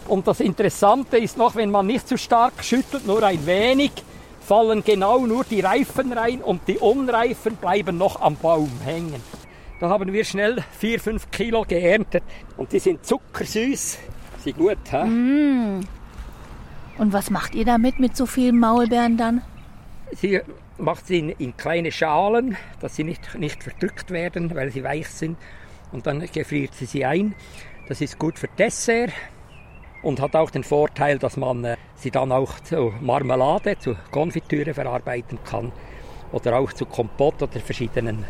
Und 0.09 0.27
das 0.27 0.41
Interessante 0.41 1.19
ist 1.19 1.39
noch, 1.39 1.57
wenn 1.57 1.71
man 1.71 1.87
nicht 1.87 2.09
zu 2.09 2.19
stark 2.19 2.63
schüttelt, 2.63 3.07
nur 3.07 3.23
ein 3.23 3.47
wenig, 3.47 3.93
fallen 4.41 4.85
genau 4.85 5.27
nur 5.27 5.45
die 5.45 5.61
Reifen 5.61 6.13
rein 6.13 6.43
und 6.43 6.69
die 6.69 6.79
Unreifen 6.79 7.57
bleiben 7.57 7.97
noch 7.97 8.21
am 8.21 8.37
Baum 8.37 8.71
hängen. 8.85 9.23
Da 9.81 9.89
haben 9.89 10.13
wir 10.13 10.25
schnell 10.25 10.63
4, 10.79 11.01
5 11.01 11.31
Kilo 11.31 11.65
geerntet 11.67 12.23
und 12.57 12.73
die 12.73 12.79
sind 12.79 13.05
zuckersüß. 13.05 13.99
Sie 14.45 14.53
gut, 14.53 14.79
hä? 14.91 15.05
Mm. 15.05 15.81
Und 16.99 17.13
was 17.13 17.31
macht 17.31 17.55
ihr 17.55 17.65
damit 17.65 17.99
mit 17.99 18.17
so 18.17 18.27
vielen 18.27 18.59
Maulbeeren 18.59 19.17
dann? 19.17 19.43
Sie 20.13 20.41
macht 20.79 21.07
sie 21.07 21.19
in, 21.19 21.31
in 21.31 21.57
kleine 21.57 21.91
Schalen, 21.91 22.57
dass 22.81 22.97
sie 22.97 23.05
nicht, 23.05 23.37
nicht 23.37 23.63
verdrückt 23.63 24.11
werden, 24.11 24.55
weil 24.55 24.71
sie 24.71 24.85
weich 24.85 25.09
sind 25.09 25.39
und 25.93 26.07
dann 26.07 26.21
gefriert 26.31 26.75
sie 26.75 26.87
sie 26.87 27.05
ein. 27.05 27.35
Das 27.89 28.01
ist 28.01 28.19
gut 28.19 28.39
für 28.39 28.49
Dessert 28.59 29.13
und 30.05 30.21
hat 30.21 30.37
auch 30.37 30.51
den 30.51 30.63
Vorteil, 30.63 31.19
dass 31.19 31.37
man 31.37 31.65
äh, 31.65 31.77
sie 31.97 32.11
dann 32.11 32.31
auch 32.31 32.61
zu 32.61 32.93
Marmelade, 33.01 33.79
zu 33.79 33.97
Konfitüre 34.11 34.75
verarbeiten 34.75 35.39
kann 35.45 35.73
oder 36.33 36.59
auch 36.59 36.73
zu 36.73 36.87
Kompott 36.87 37.43
oder 37.43 37.61
verschiedenen 37.61 38.25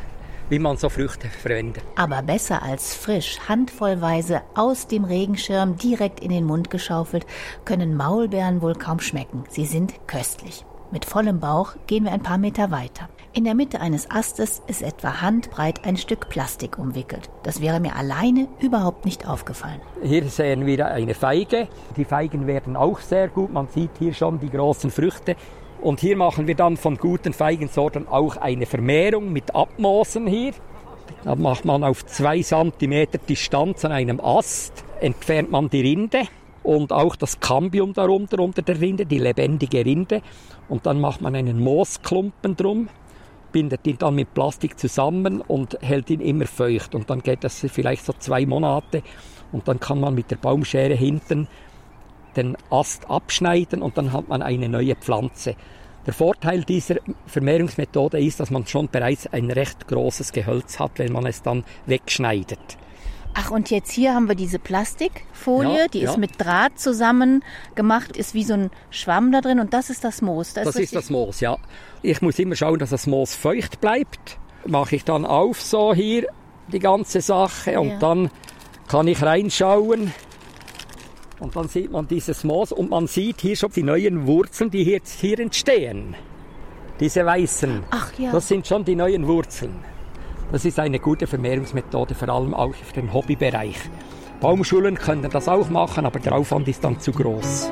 wie 0.51 0.59
man 0.59 0.77
so 0.77 0.89
Früchte 0.89 1.29
verwendet. 1.29 1.83
Aber 1.97 2.23
besser 2.23 2.63
als 2.63 2.95
frisch, 2.95 3.39
handvollweise 3.49 4.43
aus 4.55 4.87
dem 4.87 5.05
Regenschirm 5.05 5.77
direkt 5.79 6.21
in 6.21 6.31
den 6.31 6.45
Mund 6.45 6.71
geschaufelt, 6.71 7.27
können 7.65 7.97
Maulbeeren 7.97 8.61
wohl 8.61 8.75
kaum 8.75 9.01
schmecken. 9.01 9.45
Sie 9.49 9.65
sind 9.65 9.95
köstlich. 10.07 10.65
Mit 10.91 11.05
vollem 11.07 11.41
Bauch 11.41 11.75
gehen 11.87 12.05
wir 12.05 12.13
ein 12.13 12.23
paar 12.23 12.39
Meter 12.39 12.71
weiter. 12.71 13.09
In 13.37 13.43
der 13.43 13.57
Mitte 13.57 13.81
eines 13.81 14.09
Astes 14.13 14.63
ist 14.69 14.81
etwa 14.81 15.21
handbreit 15.21 15.85
ein 15.85 15.97
Stück 15.97 16.29
Plastik 16.29 16.79
umwickelt. 16.79 17.29
Das 17.43 17.61
wäre 17.61 17.81
mir 17.81 17.97
alleine 17.97 18.47
überhaupt 18.61 19.05
nicht 19.05 19.29
aufgefallen. 19.29 19.81
Hier 20.05 20.29
sehen 20.29 20.67
wir 20.67 20.87
eine 20.87 21.15
Feige. 21.15 21.67
Die 21.97 22.05
Feigen 22.05 22.47
werden 22.47 22.77
auch 22.77 23.01
sehr 23.01 23.27
gut. 23.27 23.53
Man 23.53 23.67
sieht 23.67 23.91
hier 23.99 24.15
schon 24.15 24.39
die 24.39 24.51
großen 24.51 24.93
Früchte. 24.93 25.35
Und 25.83 25.99
hier 25.99 26.17
machen 26.17 26.47
wir 26.47 26.55
dann 26.55 26.77
von 26.77 26.97
guten 26.97 27.33
Feigensorten 27.33 28.07
auch 28.07 28.37
eine 28.37 28.67
Vermehrung 28.67 29.33
mit 29.33 29.53
Abmoosen 29.53 30.29
hier. 30.29 30.53
Da 31.25 31.35
macht 31.35 31.65
man 31.65 31.83
auf 31.83 32.07
zwei 32.07 32.41
Zentimeter 32.41 33.19
Distanz 33.19 33.85
an 33.85 33.91
einem 33.91 34.21
Ast, 34.21 34.85
entfernt 35.01 35.51
man 35.51 35.69
die 35.71 35.81
Rinde 35.81 36.29
und 36.63 36.93
auch 36.93 37.17
das 37.17 37.41
Cambium 37.41 37.95
darunter 37.95 38.39
unter 38.39 38.63
der 38.63 38.81
Rinde, 38.81 39.07
die 39.07 39.19
lebendige 39.19 39.85
Rinde. 39.85 40.23
Und 40.69 40.87
dann 40.87 41.01
macht 41.01 41.21
man 41.21 41.35
einen 41.35 41.59
Moosklumpen 41.59 42.55
drum 42.55 42.89
bindet 43.55 43.87
ihn 43.87 43.97
dann 43.99 44.17
mit 44.17 44.35
Plastik 44.35 44.81
zusammen 44.81 45.41
und 45.41 45.79
hält 45.81 46.11
ihn 46.11 46.21
immer 46.21 46.47
feucht. 46.47 46.97
Und 46.97 47.09
dann 47.09 47.23
geht 47.23 47.45
das 47.45 47.61
vielleicht 47.61 48.05
so 48.05 48.13
zwei 48.19 48.45
Monate 48.47 49.05
und 49.53 49.69
dann 49.69 49.79
kann 49.79 50.01
man 50.01 50.17
mit 50.17 50.33
der 50.33 50.37
Baumschere 50.37 50.95
hinten 50.95 51.47
den 52.37 52.57
Ast 52.69 53.09
abschneiden 53.09 53.81
und 53.81 53.97
dann 53.97 54.13
hat 54.13 54.27
man 54.27 54.43
eine 54.43 54.69
neue 54.69 54.97
Pflanze. 54.97 55.55
Der 56.05 56.13
Vorteil 56.13 56.65
dieser 56.65 56.97
Vermehrungsmethode 57.27 58.19
ist, 58.19 58.41
dass 58.41 58.51
man 58.51 58.67
schon 58.67 58.89
bereits 58.89 59.29
ein 59.29 59.49
recht 59.53 59.87
großes 59.87 60.33
Gehölz 60.33 60.81
hat, 60.81 60.99
wenn 60.99 61.13
man 61.13 61.25
es 61.25 61.41
dann 61.41 61.63
wegschneidet. 61.87 62.77
Ach, 63.35 63.51
und 63.51 63.71
jetzt 63.71 63.91
hier 63.91 64.15
haben 64.15 64.29
wir 64.29 64.37
diese 64.37 64.59
Plastikfolie, 64.59 65.79
Ja, 65.79 65.89
die 65.89 66.01
ja. 66.01 66.11
ist 66.11 66.19
mit 66.19 66.41
Draht 66.41 66.79
zusammen 66.79 67.43
gemacht, 67.75 68.17
ist 68.17 68.33
wie 68.35 68.45
so 68.45 68.55
ein 68.55 68.71
Schwamm 68.91 69.33
da 69.33 69.41
drin 69.41 69.59
und 69.61 69.75
das 69.75 69.91
ist 69.91 70.05
das 70.05 70.23
Moos. 70.23 70.53
Das 70.55 70.69
ist 70.69 70.77
richtig- 70.77 70.99
das 71.01 71.11
Moos, 71.11 71.41
ja. 71.41 71.57
Ich 72.03 72.23
muss 72.23 72.39
immer 72.39 72.55
schauen, 72.55 72.79
dass 72.79 72.91
das 72.91 73.07
Moos 73.07 73.35
feucht 73.35 73.81
bleibt. 73.81 74.39
Mache 74.67 74.97
ich 74.97 75.05
dann 75.05 75.27
auf 75.27 75.61
so 75.61 75.93
hier 75.95 76.29
die 76.69 76.79
ganze 76.79 77.21
Sache 77.21 77.79
und 77.81 77.89
Ja. 77.91 77.99
dann 77.99 78.31
kann 78.89 79.09
ich 79.09 79.21
reinschauen 79.23 80.13
und 81.41 81.57
dann 81.57 81.69
sieht 81.69 81.91
man 81.91 82.07
dieses 82.07 82.45
Moos 82.45 82.71
und 82.73 82.89
man 82.91 83.07
sieht 83.07 83.41
hier 83.41 83.57
schon 83.57 83.73
die 83.73 83.83
neuen 83.83 84.27
Wurzeln, 84.27 84.71
die 84.71 84.85
jetzt 84.85 85.21
hier 85.21 85.39
entstehen. 85.41 86.15
Diese 87.01 87.27
weißen. 87.27 87.83
Ach 87.91 88.13
ja. 88.19 88.31
Das 88.31 88.47
sind 88.49 88.67
schon 88.67 88.85
die 88.85 88.95
neuen 88.95 89.27
Wurzeln. 89.27 89.75
Das 90.55 90.65
ist 90.65 90.79
eine 90.79 91.01
gute 91.01 91.27
Vermehrungsmethode, 91.27 92.15
vor 92.15 92.29
allem 92.29 92.55
auch 92.55 92.77
für 92.77 92.93
den 92.93 93.13
Hobbybereich. 93.13 93.77
Baumschulen 94.39 94.95
können 94.95 95.29
das 95.29 95.49
auch 95.49 95.69
machen, 95.69 96.07
aber 96.07 96.21
der 96.21 96.33
Aufwand 96.33 96.69
ist 96.69 96.85
dann 96.85 97.01
zu 97.01 97.11
groß. 97.11 97.71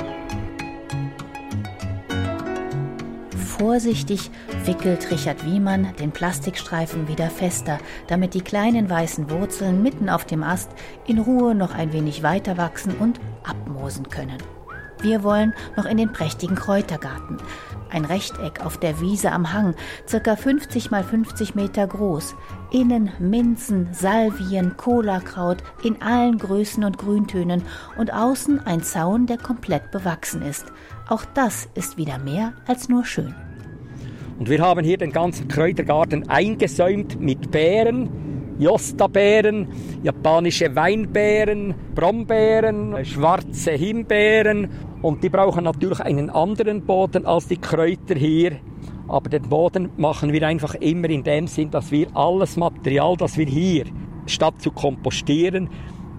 Vorsichtig 3.56 4.32
wickelt 4.64 5.12
Richard 5.12 5.46
Wiemann 5.46 5.94
den 6.00 6.10
Plastikstreifen 6.10 7.06
wieder 7.06 7.30
fester, 7.30 7.78
damit 8.08 8.34
die 8.34 8.40
kleinen 8.40 8.90
weißen 8.90 9.30
Wurzeln 9.30 9.80
mitten 9.80 10.08
auf 10.08 10.24
dem 10.24 10.42
Ast 10.42 10.72
in 11.06 11.20
Ruhe 11.20 11.54
noch 11.54 11.76
ein 11.76 11.92
wenig 11.92 12.24
weiter 12.24 12.56
wachsen 12.56 12.96
und 12.98 13.20
abmoosen 13.44 14.08
können. 14.08 14.38
Wir 15.02 15.22
wollen 15.22 15.54
noch 15.76 15.84
in 15.84 15.98
den 15.98 16.12
prächtigen 16.12 16.56
Kräutergarten. 16.56 17.38
Ein 17.90 18.04
Rechteck 18.04 18.64
auf 18.64 18.78
der 18.78 19.00
Wiese 19.00 19.30
am 19.30 19.52
Hang, 19.52 19.76
circa 20.08 20.34
50 20.34 20.90
mal 20.90 21.04
50 21.04 21.54
Meter 21.54 21.86
groß. 21.86 22.34
Innen 22.72 23.10
Minzen, 23.18 23.88
Salvien, 23.92 24.78
Kolakraut 24.78 25.58
in 25.82 26.00
allen 26.00 26.38
Größen 26.38 26.82
und 26.84 26.96
Grüntönen 26.96 27.62
und 27.98 28.14
außen 28.14 28.60
ein 28.60 28.82
Zaun, 28.82 29.26
der 29.26 29.36
komplett 29.36 29.90
bewachsen 29.90 30.40
ist. 30.40 30.72
Auch 31.06 31.26
das 31.34 31.68
ist 31.74 31.98
wieder 31.98 32.18
mehr 32.18 32.54
als 32.66 32.88
nur 32.88 33.04
schön. 33.04 33.34
Und 34.38 34.48
wir 34.48 34.60
haben 34.60 34.82
hier 34.82 34.96
den 34.96 35.12
ganzen 35.12 35.48
Kräutergarten 35.48 36.30
eingesäumt 36.30 37.20
mit 37.20 37.50
Beeren, 37.50 38.08
Josta-Beeren, 38.58 39.68
japanische 40.02 40.74
Weinbeeren, 40.74 41.74
Brombeeren, 41.94 43.04
schwarze 43.04 43.72
Himbeeren. 43.72 44.70
Und 45.02 45.22
die 45.22 45.28
brauchen 45.28 45.64
natürlich 45.64 46.00
einen 46.00 46.30
anderen 46.30 46.86
Boden 46.86 47.26
als 47.26 47.48
die 47.48 47.58
Kräuter 47.58 48.14
hier. 48.14 48.60
Aber 49.08 49.28
den 49.28 49.42
Boden 49.42 49.90
machen 49.96 50.32
wir 50.32 50.46
einfach 50.46 50.74
immer 50.76 51.10
in 51.10 51.22
dem 51.22 51.46
Sinn, 51.46 51.70
dass 51.70 51.90
wir 51.90 52.08
alles 52.14 52.56
Material, 52.56 53.16
das 53.16 53.36
wir 53.36 53.46
hier, 53.46 53.84
statt 54.26 54.54
zu 54.58 54.70
kompostieren, 54.70 55.68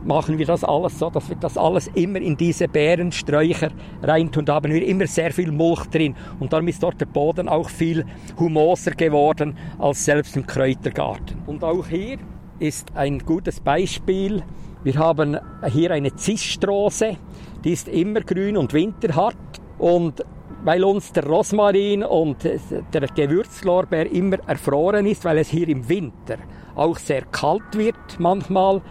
machen 0.06 0.38
wir 0.38 0.46
das 0.46 0.64
alles 0.64 1.00
so, 1.00 1.10
dass 1.10 1.30
wir 1.30 1.36
das 1.38 1.58
alles 1.58 1.88
immer 1.94 2.20
in 2.20 2.36
diese 2.36 2.68
Beerensträucher 2.68 3.70
reintun. 4.02 4.46
Da 4.46 4.56
haben 4.56 4.72
wir 4.72 4.86
immer 4.86 5.08
sehr 5.08 5.32
viel 5.32 5.52
Mulch 5.52 5.86
drin. 5.88 6.16
Und 6.40 6.54
darum 6.54 6.68
ist 6.68 6.84
dort 6.84 7.00
der 7.00 7.06
Boden 7.06 7.48
auch 7.48 7.70
viel 7.70 8.06
humoser 8.38 8.92
geworden 8.92 9.58
als 9.80 10.06
selbst 10.06 10.36
im 10.36 10.46
Kräutergarten. 10.46 11.38
Und 11.46 11.64
auch 11.64 11.88
hier 11.88 12.18
ist 12.60 12.96
ein 12.96 13.20
gutes 13.20 13.60
Beispiel. 13.60 14.44
Wir 14.84 14.96
haben 14.96 15.38
hier 15.72 15.92
eine 15.92 16.14
Zistrose. 16.16 17.18
die 17.64 17.72
ist 17.72 17.88
immer 17.88 18.22
grün 18.22 18.58
und 18.58 18.74
winterhart. 18.74 19.38
Und 19.78 20.24
weil 20.64 20.84
uns 20.84 21.12
der 21.12 21.26
Rosmarin 21.26 22.04
und 22.04 22.44
der 22.44 23.08
Gewürzlorbeer 23.16 24.10
immer 24.12 24.38
erfroren 24.48 25.06
ist, 25.06 25.26
weil 25.26 25.40
es 25.40 25.50
hier 25.50 25.68
im 25.68 25.88
Winter 25.88 26.38
auch 26.76 26.98
sehr 26.98 27.24
kalt 27.24 27.78
wird 27.78 28.20
manchmal, 28.20 28.82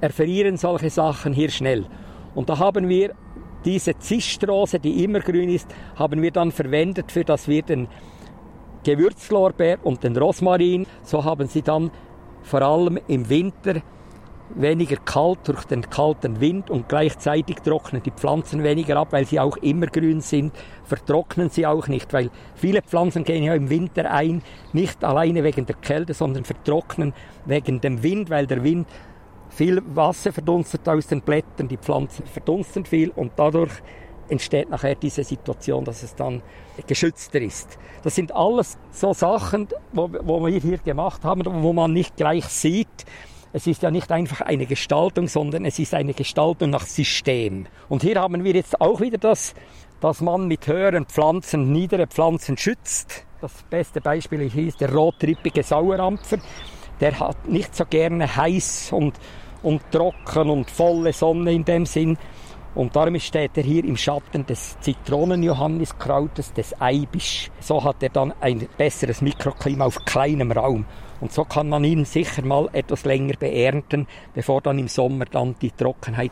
erfrieren 0.00 0.56
solche 0.56 0.90
Sachen 0.90 1.32
hier 1.32 1.50
schnell. 1.50 1.86
Und 2.34 2.48
da 2.48 2.58
haben 2.58 2.88
wir 2.88 3.14
diese 3.64 3.98
Zistrose, 3.98 4.78
die 4.78 5.04
immer 5.04 5.20
grün 5.20 5.48
ist, 5.48 5.68
haben 5.96 6.22
wir 6.22 6.30
dann 6.30 6.52
verwendet, 6.52 7.10
für 7.12 7.24
dass 7.24 7.48
wir 7.48 7.62
den 7.62 7.88
Gewürzlorbeer 8.84 9.78
und 9.82 10.02
den 10.04 10.16
Rosmarin, 10.16 10.86
so 11.02 11.24
haben 11.24 11.48
sie 11.48 11.62
dann 11.62 11.90
vor 12.42 12.62
allem 12.62 12.98
im 13.08 13.28
Winter 13.28 13.82
weniger 14.54 14.96
kalt 14.96 15.40
durch 15.44 15.64
den 15.64 15.88
kalten 15.88 16.40
Wind 16.40 16.70
und 16.70 16.88
gleichzeitig 16.88 17.56
trocknen 17.56 18.02
die 18.02 18.10
Pflanzen 18.10 18.62
weniger 18.62 18.96
ab, 18.96 19.08
weil 19.10 19.24
sie 19.24 19.40
auch 19.40 19.56
immer 19.58 19.86
grün 19.86 20.20
sind, 20.20 20.52
vertrocknen 20.84 21.50
sie 21.50 21.66
auch 21.66 21.88
nicht, 21.88 22.12
weil 22.12 22.30
viele 22.54 22.82
Pflanzen 22.82 23.24
gehen 23.24 23.44
ja 23.44 23.54
im 23.54 23.70
Winter 23.70 24.10
ein, 24.10 24.42
nicht 24.72 25.04
alleine 25.04 25.44
wegen 25.44 25.66
der 25.66 25.76
Kälte, 25.76 26.14
sondern 26.14 26.44
vertrocknen 26.44 27.14
wegen 27.46 27.80
dem 27.80 28.02
Wind, 28.02 28.30
weil 28.30 28.46
der 28.46 28.64
Wind 28.64 28.88
viel 29.50 29.82
Wasser 29.94 30.32
verdunstet 30.32 30.88
aus 30.88 31.06
den 31.06 31.22
Blättern, 31.22 31.68
die 31.68 31.76
Pflanzen 31.76 32.24
verdunsten 32.26 32.84
viel 32.84 33.10
und 33.10 33.32
dadurch 33.36 33.72
entsteht 34.28 34.70
nachher 34.70 34.94
diese 34.94 35.24
Situation, 35.24 35.84
dass 35.84 36.02
es 36.02 36.14
dann 36.14 36.42
geschützter 36.86 37.40
ist. 37.40 37.78
Das 38.02 38.14
sind 38.14 38.32
alles 38.32 38.78
so 38.92 39.12
Sachen, 39.12 39.68
wo, 39.92 40.08
wo 40.22 40.46
wir 40.46 40.58
hier 40.60 40.78
gemacht 40.78 41.24
haben, 41.24 41.42
wo 41.44 41.72
man 41.72 41.92
nicht 41.92 42.16
gleich 42.16 42.46
sieht, 42.46 43.04
es 43.52 43.66
ist 43.66 43.82
ja 43.82 43.90
nicht 43.90 44.12
einfach 44.12 44.42
eine 44.42 44.66
Gestaltung, 44.66 45.26
sondern 45.26 45.64
es 45.64 45.78
ist 45.78 45.94
eine 45.94 46.14
Gestaltung 46.14 46.70
nach 46.70 46.86
System. 46.86 47.66
Und 47.88 48.02
hier 48.02 48.20
haben 48.20 48.44
wir 48.44 48.54
jetzt 48.54 48.80
auch 48.80 49.00
wieder 49.00 49.18
das, 49.18 49.54
dass 50.00 50.20
man 50.20 50.46
mit 50.46 50.66
höheren 50.66 51.06
Pflanzen 51.06 51.72
niedere 51.72 52.06
Pflanzen 52.06 52.56
schützt. 52.56 53.26
Das 53.40 53.52
beste 53.68 54.00
Beispiel 54.00 54.48
hier 54.48 54.68
ist 54.68 54.80
der 54.80 54.92
rottrippige 54.92 55.62
Sauerampfer. 55.62 56.38
Der 57.00 57.18
hat 57.18 57.48
nicht 57.48 57.74
so 57.74 57.84
gerne 57.86 58.34
heiß 58.36 58.92
und, 58.92 59.14
und 59.62 59.82
trocken 59.90 60.50
und 60.50 60.70
volle 60.70 61.12
Sonne 61.12 61.52
in 61.52 61.64
dem 61.64 61.86
Sinn. 61.86 62.18
Und 62.74 62.94
darum 62.94 63.18
steht 63.18 63.56
er 63.56 63.64
hier 63.64 63.84
im 63.84 63.96
Schatten 63.96 64.46
des 64.46 64.78
Zitronenjohanniskrautes, 64.80 66.52
des 66.52 66.80
Eibisch. 66.80 67.50
So 67.60 67.82
hat 67.82 68.02
er 68.02 68.10
dann 68.10 68.32
ein 68.40 68.68
besseres 68.78 69.22
Mikroklima 69.22 69.86
auf 69.86 70.04
kleinem 70.04 70.52
Raum. 70.52 70.86
Und 71.20 71.32
so 71.32 71.44
kann 71.44 71.68
man 71.68 71.84
ihn 71.84 72.04
sicher 72.04 72.42
mal 72.42 72.68
etwas 72.72 73.04
länger 73.04 73.34
beernten, 73.38 74.06
bevor 74.34 74.60
dann 74.60 74.78
im 74.78 74.88
Sommer 74.88 75.24
dann 75.24 75.56
die 75.60 75.72
Trockenheit 75.72 76.30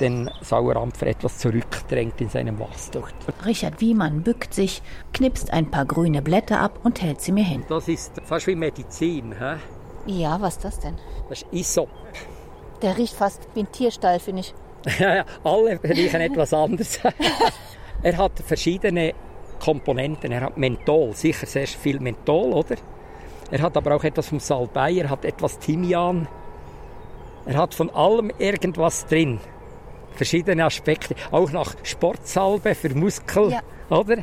den 0.00 0.30
Sauerampfer 0.42 1.06
etwas 1.06 1.38
zurückdrängt 1.38 2.20
in 2.20 2.28
seinem 2.28 2.58
Wachstum. 2.58 3.04
Richard 3.44 3.80
Wiemann 3.80 4.22
bückt 4.22 4.54
sich, 4.54 4.82
knipst 5.12 5.52
ein 5.52 5.70
paar 5.70 5.86
grüne 5.86 6.22
Blätter 6.22 6.60
ab 6.60 6.80
und 6.84 7.02
hält 7.02 7.20
sie 7.20 7.32
mir 7.32 7.44
hin. 7.44 7.64
Das 7.68 7.88
ist 7.88 8.12
fast 8.24 8.46
wie 8.46 8.54
Medizin. 8.54 9.34
Hä? 9.38 9.56
Ja, 10.06 10.40
was 10.40 10.56
ist 10.56 10.64
das 10.64 10.80
denn? 10.80 10.96
Das 11.28 11.42
ist 11.42 11.52
Isop. 11.52 11.88
Der 12.80 12.98
riecht 12.98 13.14
fast 13.14 13.48
wie 13.54 13.60
ein 13.60 13.72
Tierstall, 13.72 14.18
finde 14.18 14.40
ich. 14.40 14.54
Ja, 14.98 15.24
alle 15.44 15.80
riechen 15.82 16.20
etwas 16.20 16.52
anders. 16.52 16.98
er 18.02 18.16
hat 18.16 18.32
verschiedene 18.44 19.14
Komponenten. 19.60 20.32
Er 20.32 20.42
hat 20.42 20.56
Menthol, 20.56 21.14
sicher 21.14 21.46
sehr 21.46 21.66
viel 21.66 22.00
Menthol, 22.00 22.52
oder? 22.52 22.76
Er 23.50 23.60
hat 23.60 23.76
aber 23.76 23.94
auch 23.94 24.04
etwas 24.04 24.28
vom 24.28 24.40
Salbei, 24.40 24.98
er 24.98 25.10
hat 25.10 25.24
etwas 25.24 25.58
Thymian. 25.58 26.26
Er 27.46 27.56
hat 27.56 27.74
von 27.74 27.90
allem 27.90 28.32
irgendwas 28.38 29.06
drin. 29.06 29.40
Verschiedene 30.14 30.64
Aspekte. 30.64 31.14
Auch 31.30 31.50
nach 31.50 31.74
Sportsalbe 31.82 32.74
für 32.74 32.94
Muskel, 32.94 33.50
ja. 33.50 33.60
oder? 33.90 34.18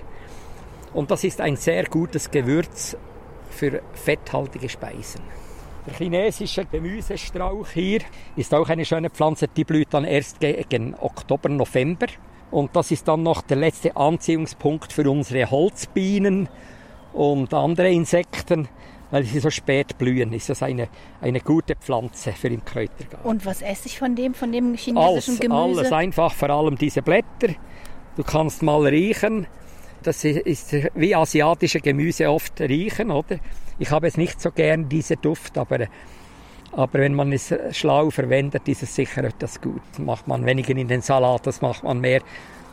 Und 0.94 1.12
das 1.12 1.24
ist 1.24 1.42
ein 1.42 1.56
sehr 1.56 1.86
gutes 1.86 2.32
Gewürz 2.32 2.98
für 3.50 3.82
fetthaltige 3.94 4.70
Speisen. 4.70 5.22
Der 5.90 5.98
chinesische 5.98 6.66
Gemüsestrauch 6.66 7.70
hier 7.70 8.02
ist 8.36 8.54
auch 8.54 8.70
eine 8.70 8.86
schöne 8.86 9.10
Pflanze, 9.10 9.48
die 9.48 9.64
blüht 9.64 9.88
dann 9.92 10.06
erst 10.06 10.40
gegen 10.40 10.94
Oktober, 11.00 11.50
November. 11.50 12.06
Und 12.52 12.76
das 12.76 12.92
ist 12.92 13.08
dann 13.08 13.24
noch 13.24 13.42
der 13.42 13.58
letzte 13.58 13.96
Anziehungspunkt 13.96 14.94
für 14.94 15.10
unsere 15.10 15.50
Holzbienen 15.50 16.48
und 17.14 17.54
andere 17.54 17.90
Insekten 17.90 18.68
weil 19.12 19.24
sie 19.24 19.40
so 19.40 19.50
spät 19.50 19.98
blühen, 19.98 20.34
ist 20.34 20.50
das 20.50 20.62
eine, 20.62 20.88
eine 21.20 21.40
gute 21.40 21.76
Pflanze 21.76 22.32
für 22.32 22.48
den 22.48 22.64
Kräutergarten. 22.64 23.28
Und 23.28 23.44
was 23.44 23.64
esse 23.64 23.88
ich 23.88 23.98
von 23.98 24.16
dem, 24.16 24.36
von 24.36 24.52
dem 24.52 24.76
chinesischen 24.76 25.32
alles, 25.32 25.40
Gemüse? 25.40 25.80
Alles 25.80 25.92
einfach, 25.92 26.32
vor 26.32 26.52
allem 26.52 26.78
diese 26.78 27.02
Blätter. 27.02 27.56
Du 28.16 28.24
kannst 28.24 28.62
mal 28.62 28.86
riechen. 28.86 29.48
Das 30.04 30.24
ist 30.24 30.76
wie 30.96 31.14
asiatische 31.14 31.82
Gemüse 31.82 32.30
oft 32.30 32.60
riechen, 32.62 33.12
oder? 33.12 33.38
Ich 33.80 33.92
habe 33.92 34.08
es 34.08 34.18
nicht 34.18 34.42
so 34.42 34.52
gern, 34.52 34.88
diese 34.90 35.18
Duft, 35.18 35.58
aber, 35.58 35.88
aber 36.72 37.00
wenn 37.00 37.14
man 37.14 37.32
es 37.34 37.54
schlau 37.72 38.10
verwendet, 38.10 38.68
ist 38.68 38.84
es 38.84 38.96
sicher 38.96 39.24
etwas 39.24 39.60
gut. 39.60 39.82
Das 39.92 40.00
macht 40.00 40.28
man 40.28 40.46
weniger 40.46 40.76
in 40.76 40.88
den 40.88 41.02
Salat, 41.02 41.48
das 41.48 41.62
macht 41.62 41.84
man 41.84 42.00
mehr 42.00 42.22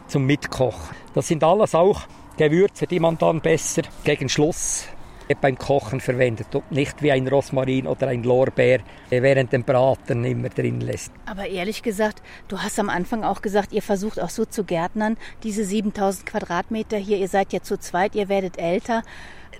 zum 0.07 0.25
Mitkochen. 0.25 0.97
Das 1.15 1.29
sind 1.29 1.43
alles 1.43 1.75
auch 1.75 2.03
Gewürze, 2.37 2.87
die 2.87 3.01
man 3.01 3.19
dann 3.19 3.41
besser 3.41 3.83
gegen 4.05 4.29
Schluss 4.29 4.87
beim 5.35 5.59
Kochen 5.59 6.01
verwendet 6.01 6.55
und 6.55 6.71
nicht 6.71 7.03
wie 7.03 7.13
ein 7.13 7.27
Rosmarin 7.27 7.87
oder 7.87 8.09
ein 8.09 8.23
Lorbeer 8.23 8.81
während 9.11 9.53
dem 9.53 9.65
Braten 9.65 10.25
immer 10.25 10.49
drin 10.49 10.81
lässt. 10.81 11.13
Aber 11.27 11.47
ehrlich 11.47 11.83
gesagt, 11.83 12.23
du 12.49 12.61
hast 12.61 12.79
am 12.79 12.89
Anfang 12.89 13.25
auch 13.25 13.43
gesagt, 13.43 13.73
ihr 13.73 13.83
versucht 13.83 14.21
auch 14.21 14.31
so 14.31 14.45
zu 14.45 14.65
gärtnern, 14.65 15.17
diese 15.43 15.65
7000 15.65 16.27
Quadratmeter 16.27 16.97
hier, 16.97 17.19
ihr 17.19 17.29
seid 17.29 17.53
ja 17.53 17.61
zu 17.61 17.79
zweit, 17.79 18.15
ihr 18.15 18.29
werdet 18.29 18.59
älter. 18.59 19.03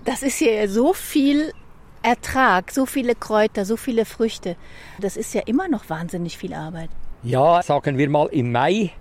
Das 0.05 0.23
ist 0.23 0.39
hier 0.39 0.69
so 0.69 0.93
viel 0.93 1.53
Ertrag, 2.03 2.71
so 2.71 2.87
viele 2.87 3.17
Kräuter, 3.17 3.65
so 3.65 3.77
viele 3.77 4.05
Früchte. 4.05 4.57
Das 5.01 5.17
ist 5.17 5.35
ja 5.35 5.43
immer 5.47 5.69
noch 5.69 5.91
wahnsinnig 5.91 6.39
viel 6.39 6.55
Arbeit. 6.55 6.91
Ja, 7.23 7.61
sagen 7.63 7.99
wir 7.99 8.09
mal 8.09 8.27
im 8.27 8.53
Mai 8.53 8.93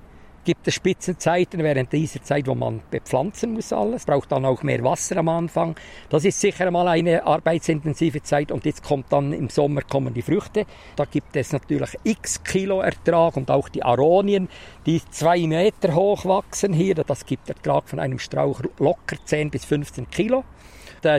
gibt 0.45 0.67
es 0.67 0.75
Spitzenzeiten 0.75 1.63
während 1.63 1.91
dieser 1.91 2.23
Zeit, 2.23 2.47
wo 2.47 2.55
man 2.55 2.81
bepflanzen 2.91 3.53
muss 3.53 3.73
alles. 3.73 4.05
Braucht 4.05 4.31
dann 4.31 4.45
auch 4.45 4.63
mehr 4.63 4.84
Wasser 4.84 5.17
am 5.17 5.27
Anfang. 5.27 5.75
Das 6.10 6.23
ist 6.23 6.39
sicher 6.39 6.69
mal 6.71 6.88
eine 6.88 7.25
arbeitsintensive 7.25 8.21
Zeit 8.21 8.51
und 8.51 8.63
jetzt 8.63 8.84
kommt 8.84 9.12
dann 9.12 9.34
im 9.34 9.49
Sommer 9.49 9.81
kommen 9.81 10.13
die 10.13 10.21
Früchte. 10.21 10.65
Da 10.95 11.05
gibt 11.05 11.36
es 11.36 11.51
natürlich 11.51 11.97
x 12.03 12.43
Kilo 12.43 12.81
Ertrag 12.81 13.36
und 13.36 13.51
auch 13.51 13.67
die 13.67 13.84
Aronien, 13.84 14.47
die 14.86 15.01
zwei 15.10 15.45
Meter 15.47 15.95
hoch 15.95 16.23
wachsen 16.25 16.71
hier. 16.71 16.95
Das 16.95 17.25
gibt 17.25 17.49
Ertrag 17.49 17.89
von 17.89 17.99
einem 17.99 18.19
Strauch 18.19 18.62
locker 18.79 19.17
10 19.25 19.49
bis 19.49 19.65
15 19.65 20.10
Kilo. 20.10 20.43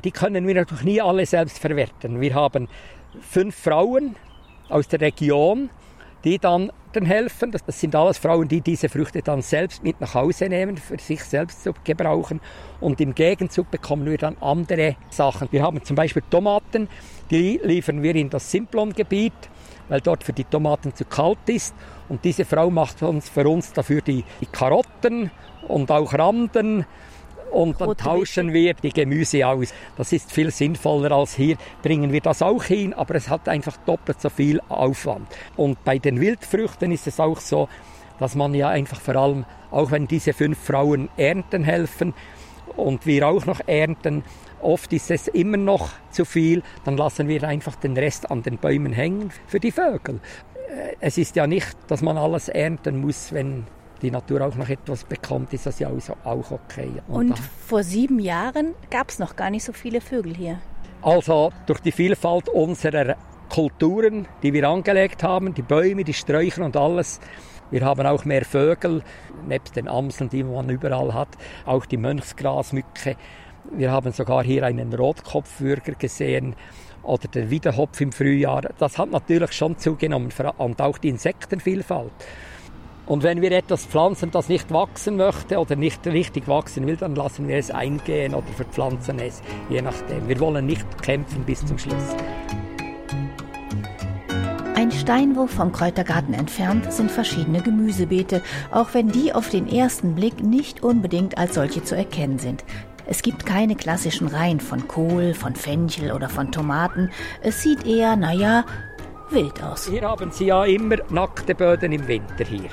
Die 0.04 0.10
können 0.10 0.46
wir 0.46 0.54
natürlich 0.54 0.84
nie 0.84 1.00
alle 1.00 1.26
selbst 1.26 1.58
verwerten. 1.58 2.20
Wir 2.20 2.34
haben 2.34 2.68
fünf 3.20 3.56
Frauen 3.56 4.16
aus 4.68 4.88
der 4.88 5.00
Region, 5.00 5.70
die 6.26 6.40
dann 6.40 6.72
helfen. 6.92 7.52
Das, 7.52 7.64
das, 7.64 7.78
sind 7.78 7.94
alles 7.94 8.18
Frauen, 8.18 8.48
die 8.48 8.60
diese 8.60 8.88
Früchte 8.88 9.22
dann 9.22 9.42
selbst 9.42 9.84
mit 9.84 10.00
nach 10.00 10.14
Hause 10.14 10.48
nehmen, 10.48 10.76
für 10.76 10.98
sich 10.98 11.22
selbst 11.22 11.62
zu 11.62 11.72
gebrauchen. 11.84 12.40
Und 12.80 13.00
im 13.00 13.14
Gegenzug 13.14 13.70
bekommen 13.70 14.06
wir 14.06 14.18
dann 14.18 14.36
andere 14.40 14.96
Sachen. 15.08 15.48
Wir 15.52 15.62
haben 15.62 15.84
zum 15.84 15.94
Beispiel 15.94 16.22
Tomaten, 16.28 16.88
die 17.30 17.60
liefern 17.62 18.02
wir 18.02 18.16
in 18.16 18.28
das 18.28 18.50
Simplon-Gebiet, 18.50 19.34
weil 19.88 20.00
dort 20.00 20.24
für 20.24 20.32
die 20.32 20.44
Tomaten 20.44 20.94
zu 20.94 21.04
kalt 21.04 21.38
ist. 21.46 21.74
Und 22.08 22.24
diese 22.24 22.44
Frau 22.44 22.70
macht 22.70 23.02
uns 23.02 23.28
für 23.28 23.48
uns 23.48 23.72
dafür 23.72 24.00
die, 24.00 24.24
die 24.40 24.46
Karotten 24.46 25.30
und 25.68 25.90
auch 25.92 26.12
Randen 26.12 26.86
und 27.50 27.80
dann 27.80 27.96
tauschen 27.96 28.52
wir 28.52 28.74
die 28.74 28.92
Gemüse 28.92 29.46
aus. 29.46 29.72
Das 29.96 30.12
ist 30.12 30.32
viel 30.32 30.50
sinnvoller 30.50 31.12
als 31.12 31.34
hier. 31.34 31.56
Bringen 31.82 32.12
wir 32.12 32.20
das 32.20 32.42
auch 32.42 32.64
hin, 32.64 32.92
aber 32.94 33.14
es 33.14 33.28
hat 33.28 33.48
einfach 33.48 33.76
doppelt 33.78 34.20
so 34.20 34.28
viel 34.28 34.60
Aufwand. 34.68 35.28
Und 35.56 35.82
bei 35.84 35.98
den 35.98 36.20
Wildfrüchten 36.20 36.92
ist 36.92 37.06
es 37.06 37.20
auch 37.20 37.40
so, 37.40 37.68
dass 38.18 38.34
man 38.34 38.54
ja 38.54 38.68
einfach 38.68 39.00
vor 39.00 39.16
allem, 39.16 39.44
auch 39.70 39.90
wenn 39.90 40.06
diese 40.06 40.32
fünf 40.32 40.58
Frauen 40.58 41.08
ernten 41.16 41.64
helfen 41.64 42.14
und 42.76 43.06
wir 43.06 43.26
auch 43.28 43.46
noch 43.46 43.60
ernten, 43.66 44.24
oft 44.60 44.92
ist 44.92 45.10
es 45.10 45.28
immer 45.28 45.56
noch 45.56 45.90
zu 46.10 46.24
viel, 46.24 46.62
dann 46.84 46.96
lassen 46.96 47.28
wir 47.28 47.44
einfach 47.44 47.76
den 47.76 47.96
Rest 47.96 48.30
an 48.30 48.42
den 48.42 48.58
Bäumen 48.58 48.92
hängen 48.92 49.30
für 49.46 49.60
die 49.60 49.72
Vögel. 49.72 50.20
Äh, 50.68 50.96
es 51.00 51.18
ist 51.18 51.36
ja 51.36 51.46
nicht, 51.46 51.76
dass 51.88 52.02
man 52.02 52.16
alles 52.16 52.48
ernten 52.48 53.00
muss, 53.00 53.32
wenn 53.32 53.66
die 54.02 54.10
Natur 54.10 54.42
auch 54.42 54.54
noch 54.54 54.68
etwas 54.68 55.04
bekommt, 55.04 55.52
ist 55.52 55.66
das 55.66 55.78
ja 55.78 55.88
auch 55.88 56.50
okay. 56.50 56.90
Und, 57.08 57.30
Und 57.30 57.38
vor 57.38 57.82
sieben 57.82 58.18
Jahren 58.18 58.74
gab 58.90 59.10
es 59.10 59.18
noch 59.18 59.36
gar 59.36 59.50
nicht 59.50 59.64
so 59.64 59.72
viele 59.72 60.00
Vögel 60.00 60.34
hier. 60.34 60.58
Also 61.02 61.52
durch 61.66 61.80
die 61.80 61.92
Vielfalt 61.92 62.48
unserer 62.48 63.16
Kulturen, 63.48 64.26
die 64.42 64.52
wir 64.52 64.68
angelegt 64.68 65.22
haben, 65.22 65.54
die 65.54 65.62
Bäume, 65.62 66.04
die 66.04 66.14
Sträucher 66.14 66.64
und 66.64 66.76
alles. 66.76 67.20
Wir 67.70 67.84
haben 67.84 68.06
auch 68.06 68.24
mehr 68.24 68.44
Vögel, 68.44 69.02
nebst 69.46 69.76
den 69.76 69.88
Amseln, 69.88 70.30
die 70.30 70.44
man 70.44 70.68
überall 70.68 71.14
hat, 71.14 71.28
auch 71.64 71.86
die 71.86 71.96
Mönchsgrasmücke. 71.96 73.16
Wir 73.72 73.90
haben 73.90 74.12
sogar 74.12 74.44
hier 74.44 74.62
einen 74.64 74.92
Rotkopfwürger 74.92 75.92
gesehen 75.92 76.54
oder 77.02 77.28
den 77.28 77.50
Wiederhopf 77.50 78.00
im 78.00 78.12
Frühjahr. 78.12 78.62
Das 78.78 78.98
hat 78.98 79.10
natürlich 79.10 79.52
schon 79.52 79.78
zugenommen 79.78 80.32
und 80.58 80.80
auch 80.80 80.98
die 80.98 81.08
Insektenvielfalt. 81.08 82.12
Und 83.06 83.22
wenn 83.22 83.40
wir 83.40 83.52
etwas 83.52 83.86
pflanzen, 83.86 84.32
das 84.32 84.48
nicht 84.48 84.72
wachsen 84.72 85.16
möchte 85.16 85.58
oder 85.58 85.76
nicht 85.76 86.04
richtig 86.06 86.48
wachsen 86.48 86.86
will, 86.86 86.96
dann 86.96 87.14
lassen 87.14 87.46
wir 87.46 87.56
es 87.56 87.70
eingehen 87.70 88.34
oder 88.34 88.46
verpflanzen 88.48 89.20
es, 89.20 89.42
je 89.70 89.80
nachdem. 89.80 90.28
Wir 90.28 90.40
wollen 90.40 90.66
nicht 90.66 91.02
kämpfen 91.02 91.44
bis 91.44 91.64
zum 91.64 91.78
Schluss. 91.78 92.16
Ein 94.74 94.90
Steinwurf 94.90 95.52
vom 95.52 95.72
Kräutergarten 95.72 96.34
entfernt 96.34 96.92
sind 96.92 97.10
verschiedene 97.10 97.62
Gemüsebeete, 97.62 98.42
auch 98.72 98.92
wenn 98.92 99.08
die 99.08 99.32
auf 99.32 99.48
den 99.50 99.68
ersten 99.68 100.16
Blick 100.16 100.42
nicht 100.42 100.82
unbedingt 100.82 101.38
als 101.38 101.54
solche 101.54 101.84
zu 101.84 101.96
erkennen 101.96 102.38
sind. 102.38 102.64
Es 103.06 103.22
gibt 103.22 103.46
keine 103.46 103.76
klassischen 103.76 104.26
Reihen 104.26 104.58
von 104.58 104.88
Kohl, 104.88 105.32
von 105.32 105.54
Fenchel 105.54 106.10
oder 106.12 106.28
von 106.28 106.50
Tomaten. 106.50 107.10
Es 107.40 107.62
sieht 107.62 107.86
eher, 107.86 108.16
naja, 108.16 108.64
wild 109.30 109.62
aus. 109.62 109.88
Hier 109.88 110.02
haben 110.02 110.30
Sie 110.32 110.46
ja 110.46 110.64
immer 110.64 110.96
nackte 111.08 111.54
Böden 111.54 111.92
im 111.92 112.06
Winter 112.08 112.44
hier. 112.44 112.68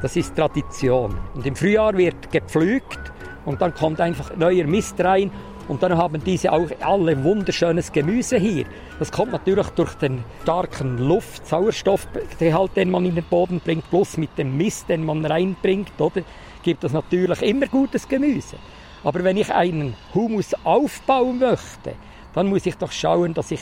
Das 0.00 0.14
ist 0.14 0.36
Tradition. 0.36 1.16
Und 1.34 1.44
im 1.44 1.56
Frühjahr 1.56 1.96
wird 1.96 2.30
gepflügt 2.30 3.00
und 3.44 3.60
dann 3.60 3.74
kommt 3.74 4.00
einfach 4.00 4.36
neuer 4.36 4.64
Mist 4.64 5.00
rein 5.00 5.32
und 5.66 5.82
dann 5.82 5.96
haben 5.98 6.22
diese 6.22 6.52
auch 6.52 6.68
alle 6.80 7.22
wunderschönes 7.24 7.90
Gemüse 7.90 8.38
hier. 8.38 8.64
Das 9.00 9.10
kommt 9.10 9.32
natürlich 9.32 9.66
durch 9.70 9.94
den 9.94 10.22
starken 10.42 10.98
Luft, 10.98 11.46
Sauerstoffgehalt, 11.46 12.76
den 12.76 12.90
man 12.90 13.06
in 13.06 13.16
den 13.16 13.24
Boden 13.24 13.60
bringt, 13.60 13.90
plus 13.90 14.16
mit 14.16 14.38
dem 14.38 14.56
Mist, 14.56 14.88
den 14.88 15.04
man 15.04 15.24
reinbringt, 15.24 16.00
oder, 16.00 16.22
gibt 16.62 16.84
es 16.84 16.92
natürlich 16.92 17.42
immer 17.42 17.66
gutes 17.66 18.08
Gemüse. 18.08 18.56
Aber 19.02 19.24
wenn 19.24 19.36
ich 19.36 19.52
einen 19.52 19.94
Humus 20.14 20.54
aufbauen 20.64 21.40
möchte, 21.40 21.94
dann 22.34 22.46
muss 22.46 22.66
ich 22.66 22.76
doch 22.76 22.92
schauen, 22.92 23.34
dass 23.34 23.50
ich 23.50 23.60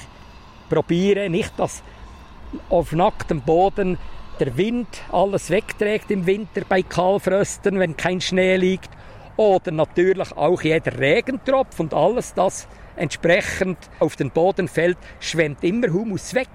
probiere, 0.69 1.31
nicht 1.31 1.59
dass 1.59 1.83
auf 2.69 2.93
nacktem 2.93 3.41
Boden 3.41 3.99
der 4.39 4.57
Wind 4.57 4.89
alles 5.11 5.51
wegträgt 5.51 6.11
im 6.11 6.27
Winter 6.27 6.63
bei 6.69 6.83
Kahlfrösten, 6.83 7.79
wenn 7.79 7.97
kein 7.97 8.21
Schnee 8.21 8.57
liegt. 8.57 8.91
Oder 9.37 9.71
natürlich 9.71 10.37
auch 10.37 10.63
jeder 10.63 10.99
Regentropf 10.99 11.79
und 11.81 11.93
alles 11.93 12.35
das 12.35 12.67
entsprechend 12.97 13.79
auf 13.99 14.17
den 14.17 14.31
Boden 14.31 14.69
fällt, 14.69 14.97
schwemmt 15.21 15.63
immer 15.63 15.89
Humus 15.89 16.35
weg. 16.35 16.49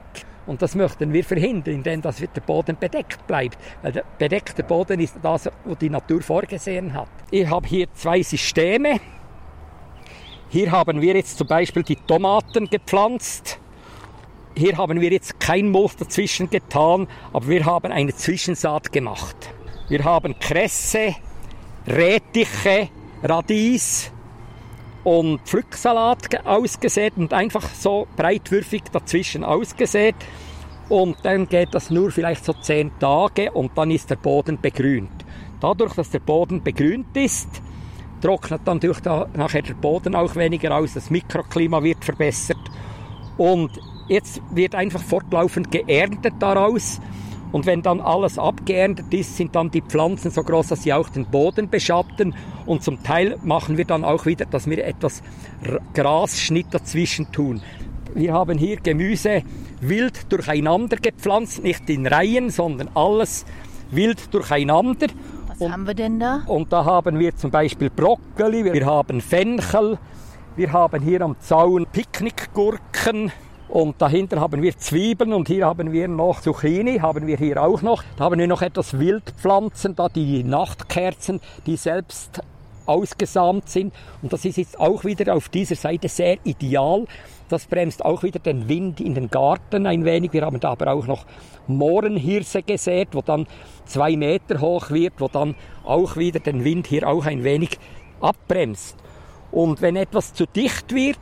Und 0.48 0.62
das 0.62 0.74
möchten 0.74 1.13
wir 1.13 1.24
verhindern, 1.24 1.76
indem 1.76 2.02
dass 2.02 2.17
der 2.17 2.41
Boden 2.41 2.76
bedeckt 2.80 3.26
bleibt. 3.28 3.58
Weil 3.84 3.91
der 3.91 4.04
bedeckte 4.17 4.63
Boden 4.63 5.00
ist 5.00 5.15
das, 5.22 5.50
was 5.63 5.78
die 5.78 5.89
Natur 5.89 6.22
vorgesehen 6.22 6.94
hat. 6.94 7.10
Ich 7.30 7.48
habe 7.48 7.67
hier 7.67 7.88
zwei 7.94 8.24
Systeme. 8.24 9.00
Hier 10.50 10.72
haben 10.72 11.00
wir 11.00 11.15
jetzt 11.15 11.38
zum 11.38 11.48
Beispiel 11.48 11.84
die 11.84 11.96
Tomaten 11.96 12.67
gepflanzt. 12.70 13.61
Hier 14.56 14.78
haben 14.78 15.00
wir 15.00 15.12
jetzt 15.12 15.40
kein 15.40 15.70
Mulch 15.70 15.96
dazwischen 15.96 16.50
getan, 16.50 17.08
aber 17.32 17.48
wir 17.48 17.66
haben 17.66 17.92
eine 17.92 18.14
Zwischensaat 18.14 18.92
gemacht. 18.92 19.36
Wir 19.88 20.04
haben 20.04 20.38
Kresse, 20.40 21.16
Retiche, 21.88 22.90
Radies 23.24 24.12
und 25.04 25.42
Pflücksalat 25.42 26.46
ausgesät 26.46 27.14
und 27.16 27.34
einfach 27.34 27.68
so 27.74 28.08
breitwürfig 28.18 28.84
dazwischen 28.92 29.44
ausgesät. 29.44 30.16
Und 30.90 31.18
dann 31.24 31.48
geht 31.48 31.74
das 31.74 31.90
nur 31.90 32.12
vielleicht 32.12 32.44
so 32.44 32.54
zehn 32.54 32.92
Tage 33.00 33.52
und 33.52 33.78
dann 33.78 33.90
ist 33.90 34.10
der 34.10 34.18
Boden 34.18 34.60
begrünt. 34.60 35.26
Dadurch, 35.62 35.94
dass 35.94 36.10
der 36.10 36.20
Boden 36.20 36.62
begrünt 36.62 37.16
ist, 37.16 37.48
trocknet 38.22 38.62
dann 38.66 38.82
durch 38.82 39.00
da, 39.00 39.28
nachher 39.34 39.62
der 39.62 39.76
Boden 39.76 40.14
auch 40.14 40.36
weniger 40.36 40.76
aus, 40.76 40.94
das 40.94 41.10
Mikroklima 41.10 41.82
wird 41.82 42.04
verbessert 42.04 42.60
und 43.38 43.72
jetzt 44.08 44.42
wird 44.52 44.76
einfach 44.76 45.02
fortlaufend 45.02 45.72
geerntet 45.72 46.34
daraus 46.40 47.00
und 47.52 47.66
wenn 47.66 47.82
dann 47.82 48.00
alles 48.00 48.40
abgeerntet 48.40 49.14
ist, 49.14 49.36
sind 49.36 49.56
dann 49.56 49.72
die 49.72 49.82
Pflanzen 49.82 50.32
so 50.32 50.42
groß, 50.42 50.68
dass 50.68 50.84
sie 50.84 50.94
auch 50.94 51.10
den 51.10 51.26
Boden 51.26 51.70
beschatten. 51.70 52.34
Und 52.66 52.84
zum 52.84 53.04
Teil 53.04 53.38
machen 53.44 53.78
wir 53.78 53.86
dann 53.86 54.06
auch 54.06 54.26
wieder, 54.26 54.46
dass 54.46 54.70
wir 54.70 54.86
etwas 54.86 55.22
Grasschnitt 55.94 56.68
dazwischen 56.72 57.32
tun. 57.32 57.62
Wir 58.14 58.34
haben 58.34 58.58
hier 58.58 58.78
Gemüse 58.78 59.44
wild 59.82 60.32
durcheinander 60.32 60.98
gepflanzt, 60.98 61.64
nicht 61.64 61.90
in 61.90 62.08
Reihen, 62.08 62.50
sondern 62.50 62.90
alles 62.94 63.46
wild 63.90 64.34
durcheinander. 64.34 65.08
Was 65.48 65.60
und, 65.60 65.72
haben 65.72 65.88
wir 65.88 65.94
denn 65.94 66.20
da? 66.20 66.44
Und 66.46 66.72
da 66.72 66.86
haben 66.86 67.20
wir 67.20 67.36
zum 67.36 67.52
Beispiel 67.52 67.90
Brokkoli, 67.90 68.66
wir 68.66 68.86
haben 68.86 69.22
Fenchel, 69.22 69.98
wir 70.56 70.74
haben 70.74 71.02
hier 71.04 71.22
am 71.22 71.38
Zaun 71.40 71.86
Picknickgurken, 71.92 73.32
und 73.72 74.02
dahinter 74.02 74.42
haben 74.42 74.62
wir 74.62 74.78
Zwiebeln 74.78 75.32
und 75.32 75.48
hier 75.48 75.66
haben 75.66 75.94
wir 75.94 76.10
noch 76.10 76.42
Zucchini, 76.42 77.00
haben 77.00 77.26
wir 77.26 77.38
hier 77.38 77.64
auch 77.64 77.82
noch. 77.82 78.04
Da 78.18 78.26
haben 78.26 78.38
wir 78.38 78.46
noch 78.46 78.62
etwas 78.62 79.00
Wildpflanzen, 79.00 79.96
da 79.96 80.10
die 80.10 80.44
Nachtkerzen, 80.44 81.40
die 81.66 81.78
selbst 81.78 82.42
ausgesamt 82.86 83.70
sind. 83.70 83.94
Und 84.22 84.34
das 84.34 84.44
ist 84.44 84.58
jetzt 84.58 84.78
auch 84.78 85.06
wieder 85.06 85.34
auf 85.34 85.48
dieser 85.48 85.76
Seite 85.76 86.10
sehr 86.10 86.38
ideal. 86.44 87.06
Das 87.48 87.66
bremst 87.66 88.04
auch 88.04 88.24
wieder 88.24 88.40
den 88.40 88.68
Wind 88.68 89.00
in 89.00 89.16
den 89.16 89.30
Garten 89.30 89.86
ein 89.86 90.04
wenig. 90.04 90.34
Wir 90.34 90.42
haben 90.46 90.60
da 90.60 90.72
aber 90.72 90.92
auch 90.92 91.08
noch 91.08 91.26
Mohrenhirse 91.68 92.64
gesät, 92.64 93.10
wo 93.14 93.22
dann 93.22 93.48
zwei 93.86 94.18
Meter 94.18 94.60
hoch 94.60 94.90
wird, 94.90 95.14
wo 95.20 95.30
dann 95.30 95.56
auch 95.86 96.18
wieder 96.18 96.42
den 96.42 96.66
Wind 96.66 96.88
hier 96.88 97.08
auch 97.08 97.26
ein 97.26 97.46
wenig 97.46 97.80
abbremst. 98.20 98.98
Und 99.50 99.82
wenn 99.82 99.96
etwas 99.96 100.34
zu 100.34 100.46
dicht 100.46 100.94
wird, 100.94 101.20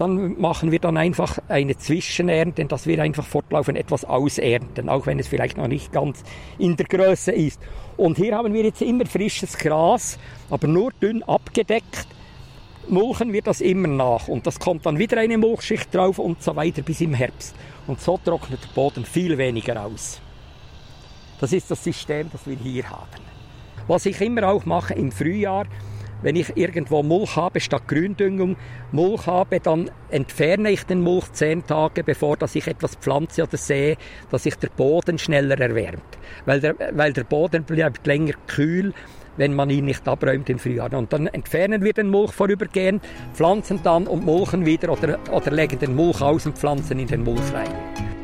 dann 0.00 0.40
machen 0.40 0.72
wir 0.72 0.78
dann 0.78 0.96
einfach 0.96 1.38
eine 1.48 1.76
Zwischenernte, 1.76 2.64
dass 2.64 2.86
wir 2.86 3.02
einfach 3.02 3.26
fortlaufend 3.26 3.76
etwas 3.76 4.06
ausernten, 4.06 4.88
auch 4.88 5.04
wenn 5.04 5.18
es 5.18 5.28
vielleicht 5.28 5.58
noch 5.58 5.68
nicht 5.68 5.92
ganz 5.92 6.22
in 6.58 6.74
der 6.76 6.86
Größe 6.86 7.32
ist. 7.32 7.60
Und 7.98 8.16
hier 8.16 8.34
haben 8.34 8.54
wir 8.54 8.64
jetzt 8.64 8.80
immer 8.80 9.04
frisches 9.04 9.58
Gras, 9.58 10.18
aber 10.48 10.68
nur 10.68 10.90
dünn 11.02 11.22
abgedeckt. 11.22 12.06
Mulchen 12.88 13.34
wir 13.34 13.42
das 13.42 13.60
immer 13.60 13.88
nach 13.88 14.26
und 14.26 14.46
das 14.46 14.58
kommt 14.58 14.86
dann 14.86 14.98
wieder 14.98 15.18
eine 15.18 15.36
Mulchschicht 15.36 15.94
drauf 15.94 16.18
und 16.18 16.42
so 16.42 16.56
weiter 16.56 16.80
bis 16.80 17.02
im 17.02 17.12
Herbst. 17.12 17.54
Und 17.86 18.00
so 18.00 18.18
trocknet 18.24 18.60
der 18.62 18.74
Boden 18.74 19.04
viel 19.04 19.36
weniger 19.36 19.84
aus. 19.84 20.18
Das 21.40 21.52
ist 21.52 21.70
das 21.70 21.84
System, 21.84 22.30
das 22.32 22.46
wir 22.46 22.56
hier 22.56 22.88
haben. 22.88 23.20
Was 23.86 24.06
ich 24.06 24.18
immer 24.22 24.48
auch 24.48 24.64
mache 24.64 24.94
im 24.94 25.12
Frühjahr, 25.12 25.66
wenn 26.22 26.36
ich 26.36 26.56
irgendwo 26.56 27.02
Mulch 27.02 27.36
habe, 27.36 27.60
statt 27.60 27.88
Gründüngung 27.88 28.56
Mulch 28.92 29.26
habe, 29.26 29.60
dann 29.60 29.90
entferne 30.10 30.70
ich 30.70 30.84
den 30.84 31.00
Mulch 31.00 31.32
zehn 31.32 31.66
Tage, 31.66 32.04
bevor 32.04 32.36
dass 32.36 32.54
ich 32.54 32.66
etwas 32.66 32.96
pflanze 32.96 33.42
oder 33.42 33.56
sehe, 33.56 33.96
dass 34.30 34.44
sich 34.44 34.56
der 34.56 34.68
Boden 34.68 35.18
schneller 35.18 35.58
erwärmt. 35.58 36.02
Weil 36.44 36.60
der, 36.60 36.74
weil 36.92 37.12
der 37.12 37.24
Boden 37.24 37.64
bleibt 37.64 38.06
länger 38.06 38.34
kühl, 38.46 38.92
wenn 39.36 39.54
man 39.54 39.70
ihn 39.70 39.86
nicht 39.86 40.06
abräumt 40.06 40.50
im 40.50 40.58
Frühjahr. 40.58 40.92
Und 40.92 41.12
dann 41.12 41.26
entfernen 41.26 41.82
wir 41.82 41.92
den 41.92 42.10
Mulch 42.10 42.32
vorübergehend, 42.32 43.02
pflanzen 43.32 43.80
dann 43.82 44.06
und 44.06 44.24
mulchen 44.24 44.66
wieder 44.66 44.92
oder, 44.92 45.18
oder 45.32 45.50
legen 45.50 45.78
den 45.78 45.94
Mulch 45.94 46.20
aus 46.20 46.46
und 46.46 46.58
pflanzen 46.58 46.98
in 46.98 47.06
den 47.06 47.24
Mulch 47.24 47.52
rein. 47.54 48.19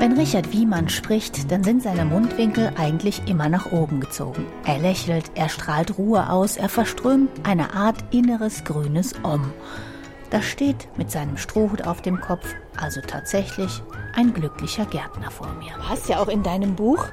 Wenn 0.00 0.12
Richard 0.12 0.52
Wiemann 0.52 0.88
spricht, 0.88 1.50
dann 1.50 1.64
sind 1.64 1.82
seine 1.82 2.04
Mundwinkel 2.04 2.72
eigentlich 2.76 3.20
immer 3.26 3.48
nach 3.48 3.72
oben 3.72 3.98
gezogen. 3.98 4.46
Er 4.64 4.78
lächelt, 4.78 5.32
er 5.34 5.48
strahlt 5.48 5.98
Ruhe 5.98 6.30
aus, 6.30 6.56
er 6.56 6.68
verströmt 6.68 7.30
eine 7.42 7.74
Art 7.74 7.96
inneres 8.12 8.62
grünes 8.62 9.14
Om. 9.24 9.52
Da 10.30 10.40
steht 10.40 10.86
mit 10.96 11.10
seinem 11.10 11.36
Strohhut 11.36 11.84
auf 11.84 12.00
dem 12.00 12.20
Kopf 12.20 12.54
also 12.76 13.00
tatsächlich 13.00 13.82
ein 14.14 14.32
glücklicher 14.32 14.84
Gärtner 14.86 15.32
vor 15.32 15.48
mir. 15.54 15.72
Du 15.76 15.88
hast 15.88 16.08
ja 16.08 16.20
auch 16.20 16.28
in 16.28 16.44
deinem 16.44 16.76
Buch 16.76 17.04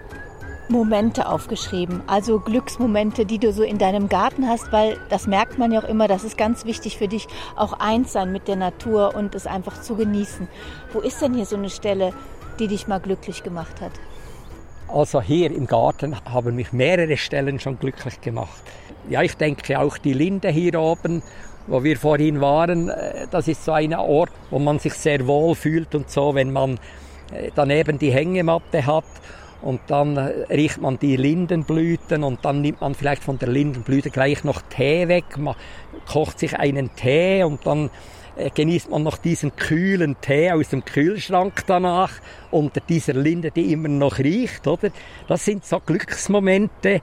Momente 0.68 1.28
aufgeschrieben, 1.28 2.02
also 2.08 2.40
Glücksmomente, 2.40 3.26
die 3.26 3.40
du 3.40 3.54
so 3.54 3.64
in 3.64 3.78
deinem 3.78 4.10
Garten 4.10 4.48
hast, 4.48 4.72
weil 4.72 4.98
das 5.10 5.28
merkt 5.28 5.58
man 5.58 5.72
ja 5.72 5.82
auch 5.82 5.88
immer, 5.88 6.08
das 6.08 6.24
ist 6.24 6.38
ganz 6.38 6.66
wichtig 6.66 6.98
für 6.98 7.08
dich, 7.08 7.28
auch 7.56 7.74
eins 7.74 8.14
sein 8.14 8.32
mit 8.32 8.48
der 8.48 8.56
Natur 8.56 9.16
und 9.16 9.36
es 9.36 9.48
einfach 9.48 9.82
zu 9.82 9.96
genießen. 9.96 10.48
Wo 10.94 11.00
ist 11.00 11.22
denn 11.22 11.34
hier 11.34 11.46
so 11.46 11.56
eine 11.56 11.70
Stelle, 11.70 12.14
die 12.60 12.68
dich 12.68 12.88
mal 12.88 13.00
glücklich 13.00 13.44
gemacht 13.44 13.82
hat? 13.82 13.92
Also 14.88 15.22
hier 15.22 15.52
im 15.52 15.68
Garten 15.68 16.16
haben 16.26 16.56
mich 16.56 16.72
mehrere 16.72 17.18
Stellen 17.18 17.60
schon 17.60 17.80
glücklich 17.80 18.22
gemacht. 18.22 18.62
Ja, 19.10 19.22
ich 19.22 19.36
denke 19.36 19.80
auch 19.80 19.98
die 19.98 20.14
Linde 20.14 20.50
hier 20.50 20.80
oben, 20.80 21.22
wo 21.68 21.84
wir 21.84 21.98
vorhin 21.98 22.42
waren, 22.42 22.90
äh, 22.90 23.28
das 23.30 23.48
ist 23.48 23.66
so 23.66 23.72
ein 23.72 23.94
Ort, 23.94 24.32
wo 24.52 24.60
man 24.60 24.80
sich 24.80 24.94
sehr 24.94 25.26
wohl 25.28 25.56
fühlt 25.56 25.96
und 25.96 26.10
so, 26.10 26.36
wenn 26.36 26.52
man 26.52 26.80
äh, 27.34 27.50
daneben 27.56 27.98
die 27.98 28.12
Hängematte 28.12 28.86
hat 28.86 29.06
und 29.62 29.82
dann 29.88 30.18
äh, 30.18 30.46
riecht 30.50 30.80
man 30.80 31.00
die 31.00 31.16
Lindenblüten 31.18 32.24
und 32.24 32.46
dann 32.46 32.62
nimmt 32.62 32.82
man 32.82 32.94
vielleicht 32.94 33.24
von 33.24 33.40
der 33.40 33.50
Lindenblüte 33.50 34.12
gleich 34.12 34.44
noch 34.44 34.62
Tee 34.62 35.08
weg, 35.08 35.38
man 35.38 35.56
kocht 36.08 36.40
sich 36.40 36.58
einen 36.58 36.96
Tee 36.96 37.44
und 37.44 37.66
dann 37.66 37.90
genießt 38.54 38.90
man 38.90 39.04
noch 39.04 39.18
diesen 39.18 39.56
kühlen 39.56 40.16
Tee 40.22 40.52
aus 40.52 40.70
dem 40.70 40.84
Kühlschrank 40.84 41.64
danach 41.68 42.12
unter 42.52 42.82
dieser 42.82 43.14
Linde, 43.14 43.52
die 43.52 43.72
immer 43.72 43.88
noch 43.88 44.20
riecht, 44.20 44.68
oder? 44.68 44.90
Das 45.28 45.46
sind 45.46 45.66
so 45.66 45.80
Glücksmomente, 45.80 47.02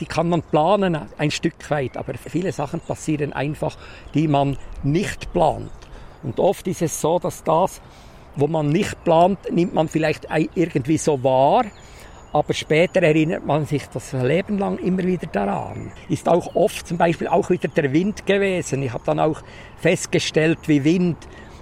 die 0.00 0.06
kann 0.06 0.28
man 0.28 0.42
planen 0.42 0.98
ein 1.18 1.30
Stück 1.30 1.70
weit, 1.70 1.96
aber 1.96 2.14
viele 2.14 2.52
Sachen 2.52 2.80
passieren 2.80 3.32
einfach, 3.32 3.76
die 4.14 4.26
man 4.26 4.58
nicht 4.82 5.32
plant. 5.32 5.70
Und 6.22 6.40
oft 6.40 6.66
ist 6.66 6.82
es 6.82 7.00
so, 7.00 7.18
dass 7.18 7.44
das, 7.44 7.80
wo 8.34 8.48
man 8.48 8.70
nicht 8.70 9.04
plant, 9.04 9.38
nimmt 9.52 9.74
man 9.74 9.88
vielleicht 9.88 10.26
irgendwie 10.54 10.98
so 10.98 11.22
wahr, 11.22 11.64
aber 12.34 12.52
später 12.52 13.00
erinnert 13.00 13.46
man 13.46 13.64
sich 13.64 13.84
das 13.92 14.12
Leben 14.12 14.58
lang 14.58 14.78
immer 14.78 15.04
wieder 15.04 15.28
daran. 15.28 15.92
Ist 16.08 16.28
auch 16.28 16.56
oft 16.56 16.84
zum 16.84 16.98
Beispiel 16.98 17.28
auch 17.28 17.48
wieder 17.48 17.68
der 17.68 17.92
Wind 17.92 18.26
gewesen. 18.26 18.82
Ich 18.82 18.92
habe 18.92 19.04
dann 19.06 19.20
auch 19.20 19.40
festgestellt, 19.76 20.58
wie 20.66 20.82
Wind 20.82 21.16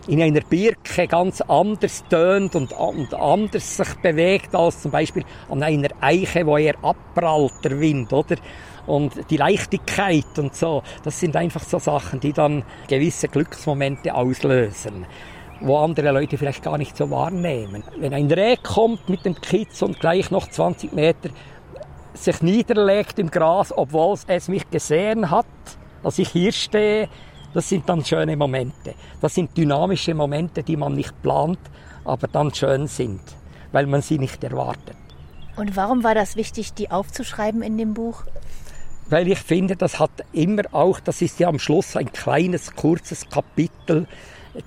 in 0.09 0.23
einer 0.23 0.41
Birke 0.41 1.07
ganz 1.09 1.43
anders 1.43 2.03
tönt 2.09 2.57
und, 2.57 2.73
und 2.73 3.13
anders 3.13 3.77
sich 3.77 3.95
bewegt 3.97 4.55
als 4.55 4.81
zum 4.81 4.91
Beispiel 4.91 5.25
an 5.51 5.63
einer 5.63 5.91
Eiche, 6.01 6.47
wo 6.47 6.57
er 6.57 6.83
abprallt, 6.83 7.53
der 7.63 7.79
Wind, 7.79 8.11
oder? 8.15 8.37
Und 8.87 9.31
die 9.31 9.37
Leichtigkeit 9.37 10.39
und 10.39 10.57
so, 10.57 10.83
das 11.05 11.21
sind 11.21 11.37
einfach 11.37 11.63
so 11.63 11.79
Sachen, 11.81 12.19
die 12.19 12.33
dann 12.33 12.65
gewisse 12.89 13.29
Glücksmomente 13.29 14.15
auslösen 14.15 15.05
wo 15.62 15.79
andere 15.79 16.11
Leute 16.11 16.38
vielleicht 16.38 16.62
gar 16.62 16.79
nicht 16.79 16.96
so 16.96 17.11
wahrnehmen. 17.11 17.85
Wenn 17.98 18.14
ein 18.14 18.31
Reh 18.31 18.57
kommt 18.57 19.09
mit 19.09 19.25
dem 19.25 19.40
Kitz 19.40 19.83
und 19.83 20.01
gleich 20.01 20.31
noch 20.31 20.48
20 20.48 20.92
Meter 20.92 21.31
sich 22.14 22.42
niederlegt 22.42 23.18
im 23.18 23.31
Gras, 23.31 23.72
obwohl 23.77 24.16
es 24.27 24.48
mich 24.48 24.68
gesehen 24.70 25.31
hat, 25.31 25.46
dass 26.03 26.18
ich 26.18 26.29
hier 26.29 26.53
stehe, 26.53 27.09
das 27.55 27.68
sind 27.68 27.88
dann 27.88 28.05
schöne 28.05 28.37
Momente. 28.37 28.94
Das 29.20 29.35
sind 29.35 29.57
dynamische 29.57 30.14
Momente, 30.14 30.62
die 30.62 30.77
man 30.77 30.94
nicht 30.94 31.20
plant, 31.22 31.59
aber 32.05 32.27
dann 32.29 32.53
schön 32.53 32.87
sind, 32.87 33.20
weil 33.72 33.87
man 33.87 34.03
sie 34.03 34.18
nicht 34.18 34.42
erwartet. 34.42 34.96
Und 35.57 35.77
warum 35.77 36.03
war 36.03 36.14
das 36.14 36.37
wichtig, 36.37 36.72
die 36.72 36.90
aufzuschreiben 36.90 37.62
in 37.62 37.77
dem 37.77 37.94
Buch? 37.94 38.25
Weil 39.09 39.29
ich 39.29 39.38
finde, 39.38 39.77
das 39.77 39.98
hat 39.98 40.11
immer 40.33 40.62
auch, 40.72 40.98
das 41.01 41.20
ist 41.20 41.38
ja 41.38 41.48
am 41.48 41.59
Schluss 41.59 41.96
ein 41.96 42.11
kleines, 42.12 42.75
kurzes 42.75 43.29
Kapitel, 43.29 44.07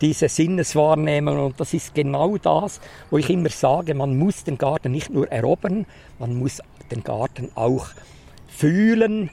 diese 0.02 0.30
Sinneswahrnehmung. 0.30 1.46
Und 1.46 1.60
das 1.60 1.74
ist 1.74 1.94
genau 1.94 2.38
das, 2.38 2.80
wo 3.10 3.18
ich 3.18 3.30
immer 3.30 3.50
sage, 3.50 3.94
man 3.94 4.18
muss 4.18 4.44
den 4.44 4.58
Garten 4.58 4.92
nicht 4.92 5.10
nur 5.10 5.32
erobern, 5.32 5.86
man 6.20 6.36
muss 6.36 6.62
den 6.92 7.04
Garten 7.04 7.52
auch 7.56 7.88
fühlen. 8.48 9.30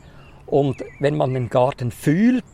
Und 0.47 0.85
wenn 1.01 1.17
man 1.17 1.35
den 1.35 1.49
Garten 1.49 1.91
fühlt, 1.91 2.45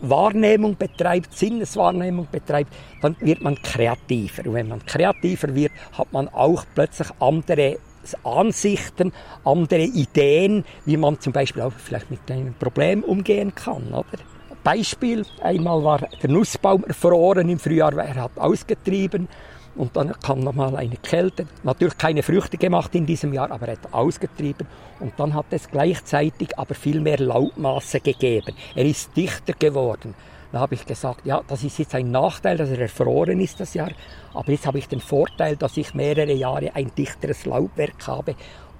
Wahrnehmung 0.00 0.76
betreibt, 0.76 1.36
Sinneswahrnehmung 1.36 2.28
betreibt, 2.30 2.72
dann 3.02 3.16
wird 3.20 3.42
man 3.42 3.56
kreativer. 3.56 4.46
Und 4.46 4.54
wenn 4.54 4.68
man 4.68 4.84
kreativer 4.84 5.54
wird, 5.54 5.72
hat 5.92 6.12
man 6.12 6.28
auch 6.28 6.64
plötzlich 6.74 7.08
andere 7.20 7.78
Ansichten, 8.24 9.12
andere 9.44 9.82
Ideen, 9.82 10.64
wie 10.86 10.96
man 10.96 11.20
zum 11.20 11.32
Beispiel 11.32 11.62
auch 11.62 11.72
vielleicht 11.72 12.10
mit 12.10 12.30
einem 12.30 12.54
Problem 12.54 13.02
umgehen 13.02 13.54
kann, 13.54 13.88
oder? 13.88 14.18
Beispiel, 14.62 15.24
einmal 15.42 15.82
war 15.82 15.98
der 15.98 16.30
Nussbaum 16.30 16.84
erfroren 16.84 17.48
im 17.48 17.58
Frühjahr, 17.58 17.92
er 17.94 18.14
hat 18.14 18.36
ausgetrieben 18.36 19.28
und 19.76 19.96
dann 19.96 20.12
kam 20.20 20.40
nochmal 20.40 20.76
eine 20.76 20.96
Kälte. 20.96 21.46
Natürlich 21.62 21.96
keine 21.96 22.22
Früchte 22.22 22.58
gemacht 22.58 22.94
in 22.94 23.06
diesem 23.06 23.32
Jahr, 23.32 23.50
aber 23.50 23.68
er 23.68 23.72
hat 23.74 23.92
ausgetrieben 23.92 24.66
und 25.00 25.12
dann 25.16 25.34
hat 25.34 25.46
es 25.50 25.68
gleichzeitig 25.68 26.58
aber 26.58 26.74
viel 26.74 27.00
mehr 27.00 27.18
Laubmasse 27.18 28.00
gegeben. 28.00 28.54
Er 28.74 28.84
ist 28.84 29.16
dichter 29.16 29.52
geworden. 29.52 30.14
Da 30.50 30.60
habe 30.60 30.74
ich 30.74 30.86
gesagt, 30.86 31.26
ja, 31.26 31.42
das 31.46 31.62
ist 31.62 31.78
jetzt 31.78 31.94
ein 31.94 32.10
Nachteil, 32.10 32.56
dass 32.56 32.70
er 32.70 32.80
erfroren 32.80 33.38
ist 33.40 33.60
das 33.60 33.74
Jahr, 33.74 33.90
aber 34.32 34.50
jetzt 34.50 34.66
habe 34.66 34.78
ich 34.78 34.88
den 34.88 35.00
Vorteil, 35.00 35.56
dass 35.56 35.76
ich 35.76 35.94
mehrere 35.94 36.32
Jahre 36.32 36.74
ein 36.74 36.90
dichteres 36.96 37.44
Laubwerk 37.44 38.06
habe 38.06 38.34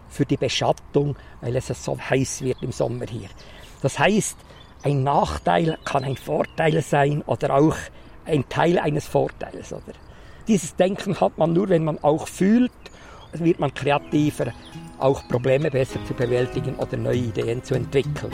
für 0.09 0.25
die 0.25 0.39
Beschattung, 0.39 1.15
weil 1.43 1.55
es 1.57 1.67
so 1.67 1.99
heiß 1.99 2.43
wird 2.43 2.63
im 2.63 2.73
Sommer 2.73 3.05
hier. 3.07 3.29
Das 3.83 3.99
heißt, 3.99 4.37
ein 4.83 5.03
Nachteil 5.03 5.79
kann 5.85 6.05
ein 6.05 6.17
Vorteil 6.17 6.83
sein 6.83 7.23
oder 7.27 7.55
auch 7.55 7.77
ein 8.25 8.49
Teil 8.49 8.79
eines 8.79 9.07
Vorteils. 9.07 9.73
Oder? 9.73 9.95
Dieses 10.47 10.77
Denken 10.77 11.21
hat 11.21 11.37
man 11.39 11.53
nur, 11.53 11.69
wenn 11.69 11.85
man 11.85 11.99
auch 12.03 12.29
fühlt, 12.29 12.73
wird 13.33 13.59
man 13.61 13.75
kreativer, 13.75 14.53
auch 14.99 15.27
Probleme 15.29 15.71
besser 15.71 16.03
zu 16.05 16.15
bewältigen 16.15 16.75
oder 16.77 16.97
neue 16.97 17.17
Ideen 17.17 17.63
zu 17.63 17.75
entwickeln. 17.75 18.33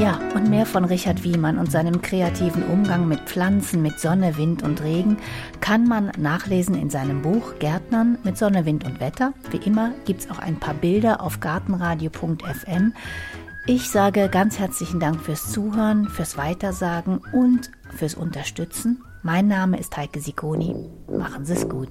Ja, 0.00 0.18
und 0.34 0.48
mehr 0.48 0.64
von 0.64 0.86
Richard 0.86 1.24
Wiemann 1.24 1.58
und 1.58 1.70
seinem 1.70 2.00
kreativen 2.00 2.62
Umgang 2.62 3.06
mit 3.06 3.20
Pflanzen, 3.20 3.82
mit 3.82 4.00
Sonne, 4.00 4.38
Wind 4.38 4.62
und 4.62 4.82
Regen 4.82 5.18
kann 5.60 5.86
man 5.86 6.10
nachlesen 6.16 6.74
in 6.74 6.88
seinem 6.88 7.20
Buch 7.20 7.58
Gärtnern 7.58 8.16
mit 8.24 8.38
Sonne, 8.38 8.64
Wind 8.64 8.86
und 8.86 8.98
Wetter. 8.98 9.34
Wie 9.50 9.58
immer 9.58 9.92
gibt 10.06 10.20
es 10.22 10.30
auch 10.30 10.38
ein 10.38 10.58
paar 10.58 10.72
Bilder 10.72 11.20
auf 11.20 11.40
gartenradio.fm. 11.40 12.94
Ich 13.66 13.90
sage 13.90 14.28
ganz 14.28 14.58
herzlichen 14.58 15.00
Dank 15.00 15.20
fürs 15.20 15.52
Zuhören, 15.52 16.08
fürs 16.08 16.36
Weitersagen 16.36 17.20
und 17.32 17.70
fürs 17.96 18.14
Unterstützen. 18.14 19.04
Mein 19.22 19.48
Name 19.48 19.78
ist 19.78 19.96
Heike 19.96 20.20
Sikoni. 20.20 20.74
Machen 21.08 21.44
Sie 21.44 21.52
es 21.52 21.68
gut. 21.68 21.90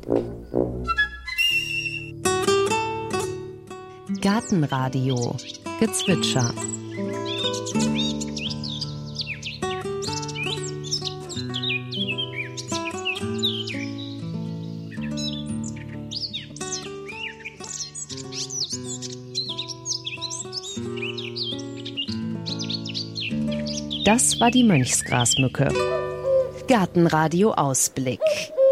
Gartenradio 4.22 5.38
Gezwitscher 5.80 6.52
Das 24.12 24.40
war 24.40 24.50
die 24.50 24.64
Mönchsgrasmücke. 24.64 25.68
Gartenradio 26.68 27.52
Ausblick. 27.52 28.20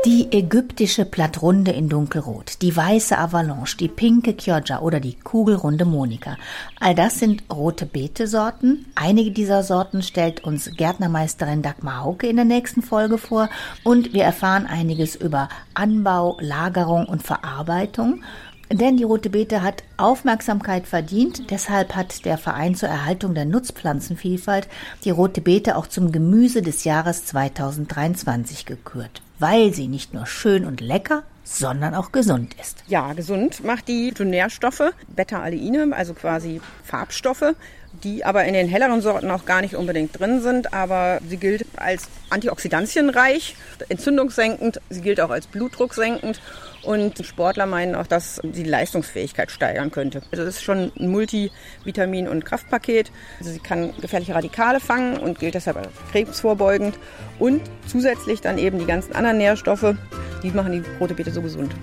Die 0.04 0.32
ägyptische 0.32 1.06
Plattrunde 1.06 1.72
in 1.72 1.90
dunkelrot, 1.90 2.62
die 2.64 2.76
weiße 2.76 3.16
Avalanche, 3.16 3.78
die 3.78 3.88
pinke 3.88 4.36
Chioggia 4.36 4.80
oder 4.80 5.00
die 5.00 5.14
kugelrunde 5.14 5.86
Monika. 5.86 6.38
All 6.80 6.96
das 6.96 7.20
sind 7.20 7.44
rote 7.54 7.86
Beete-Sorten. 7.86 8.88
Einige 8.96 9.30
dieser 9.30 9.62
Sorten 9.62 10.02
stellt 10.02 10.44
uns 10.44 10.72
Gärtnermeisterin 10.76 11.62
Dagmar 11.62 12.04
Hauke 12.04 12.28
in 12.28 12.38
der 12.38 12.46
nächsten 12.46 12.82
Folge 12.82 13.20
vor 13.20 13.48
und 13.84 14.14
wir 14.14 14.24
erfahren 14.24 14.66
einiges 14.66 15.16
über 15.16 15.50
Anbau, 15.76 16.38
Lagerung 16.40 17.06
und 17.06 17.22
Verarbeitung. 17.22 18.24
Denn 18.72 18.98
die 18.98 19.04
rote 19.04 19.30
Beete 19.30 19.62
hat 19.62 19.84
Aufmerksamkeit 19.96 20.88
verdient. 20.88 21.50
Deshalb 21.52 21.96
hat 21.96 22.26
der 22.26 22.38
Verein 22.38 22.76
zur 22.76 22.90
Erhaltung 22.90 23.34
der 23.34 23.46
Nutzpflanzenvielfalt 23.46 24.68
die 25.06 25.10
rote 25.10 25.40
Beete 25.40 25.78
auch 25.78 25.88
zum 25.88 26.12
Gemüse 26.12 26.62
des 26.62 26.84
Jahres 26.84 27.26
2023 27.26 28.66
gekürt, 28.66 29.22
weil 29.40 29.74
sie 29.74 29.88
nicht 29.88 30.14
nur 30.14 30.26
schön 30.26 30.66
und 30.66 30.82
lecker, 30.82 31.24
sondern 31.46 31.96
auch 31.96 32.12
gesund 32.12 32.56
ist. 32.62 32.84
Ja, 32.88 33.14
gesund 33.14 33.64
macht 33.64 33.88
die 33.88 34.14
Nährstoffe, 34.20 34.92
Beta-Alleine, 35.08 35.96
also 35.96 36.14
quasi 36.14 36.60
Farbstoffe, 36.84 37.56
die 38.04 38.26
aber 38.26 38.44
in 38.44 38.54
den 38.54 38.68
helleren 38.68 39.02
Sorten 39.02 39.32
auch 39.32 39.46
gar 39.46 39.62
nicht 39.62 39.76
unbedingt 39.76 40.20
drin 40.20 40.42
sind. 40.42 40.74
Aber 40.74 41.20
sie 41.28 41.38
gilt 41.38 41.66
als 41.78 42.10
antioxidantienreich, 42.30 43.56
entzündungssenkend, 43.88 44.82
sie 44.90 45.02
gilt 45.02 45.22
auch 45.22 45.30
als 45.30 45.48
blutdrucksenkend 45.48 46.42
und 46.88 47.26
Sportler 47.26 47.66
meinen 47.66 47.96
auch, 47.96 48.08
dass 48.08 48.40
die 48.44 48.64
Leistungsfähigkeit 48.64 49.52
steigern 49.52 49.92
könnte. 49.92 50.22
Also 50.32 50.44
es 50.44 50.56
ist 50.56 50.64
schon 50.64 50.94
ein 50.98 51.12
Multivitamin- 51.12 52.30
und 52.30 52.46
Kraftpaket. 52.46 53.12
Also 53.40 53.52
sie 53.52 53.60
kann 53.60 53.94
gefährliche 54.00 54.34
Radikale 54.34 54.80
fangen 54.80 55.18
und 55.18 55.38
gilt 55.38 55.56
deshalb 55.56 55.78
als 55.78 55.90
krebsvorbeugend. 56.12 56.98
Und 57.40 57.62
zusätzlich 57.88 58.40
dann 58.40 58.58
eben 58.58 58.80
die 58.80 58.86
ganzen 58.86 59.14
anderen 59.14 59.38
Nährstoffe, 59.38 59.96
die 60.42 60.52
machen 60.52 60.72
die 60.72 60.84
rote 61.00 61.14
Beete 61.14 61.32
so 61.32 61.42
gesund. 61.42 61.76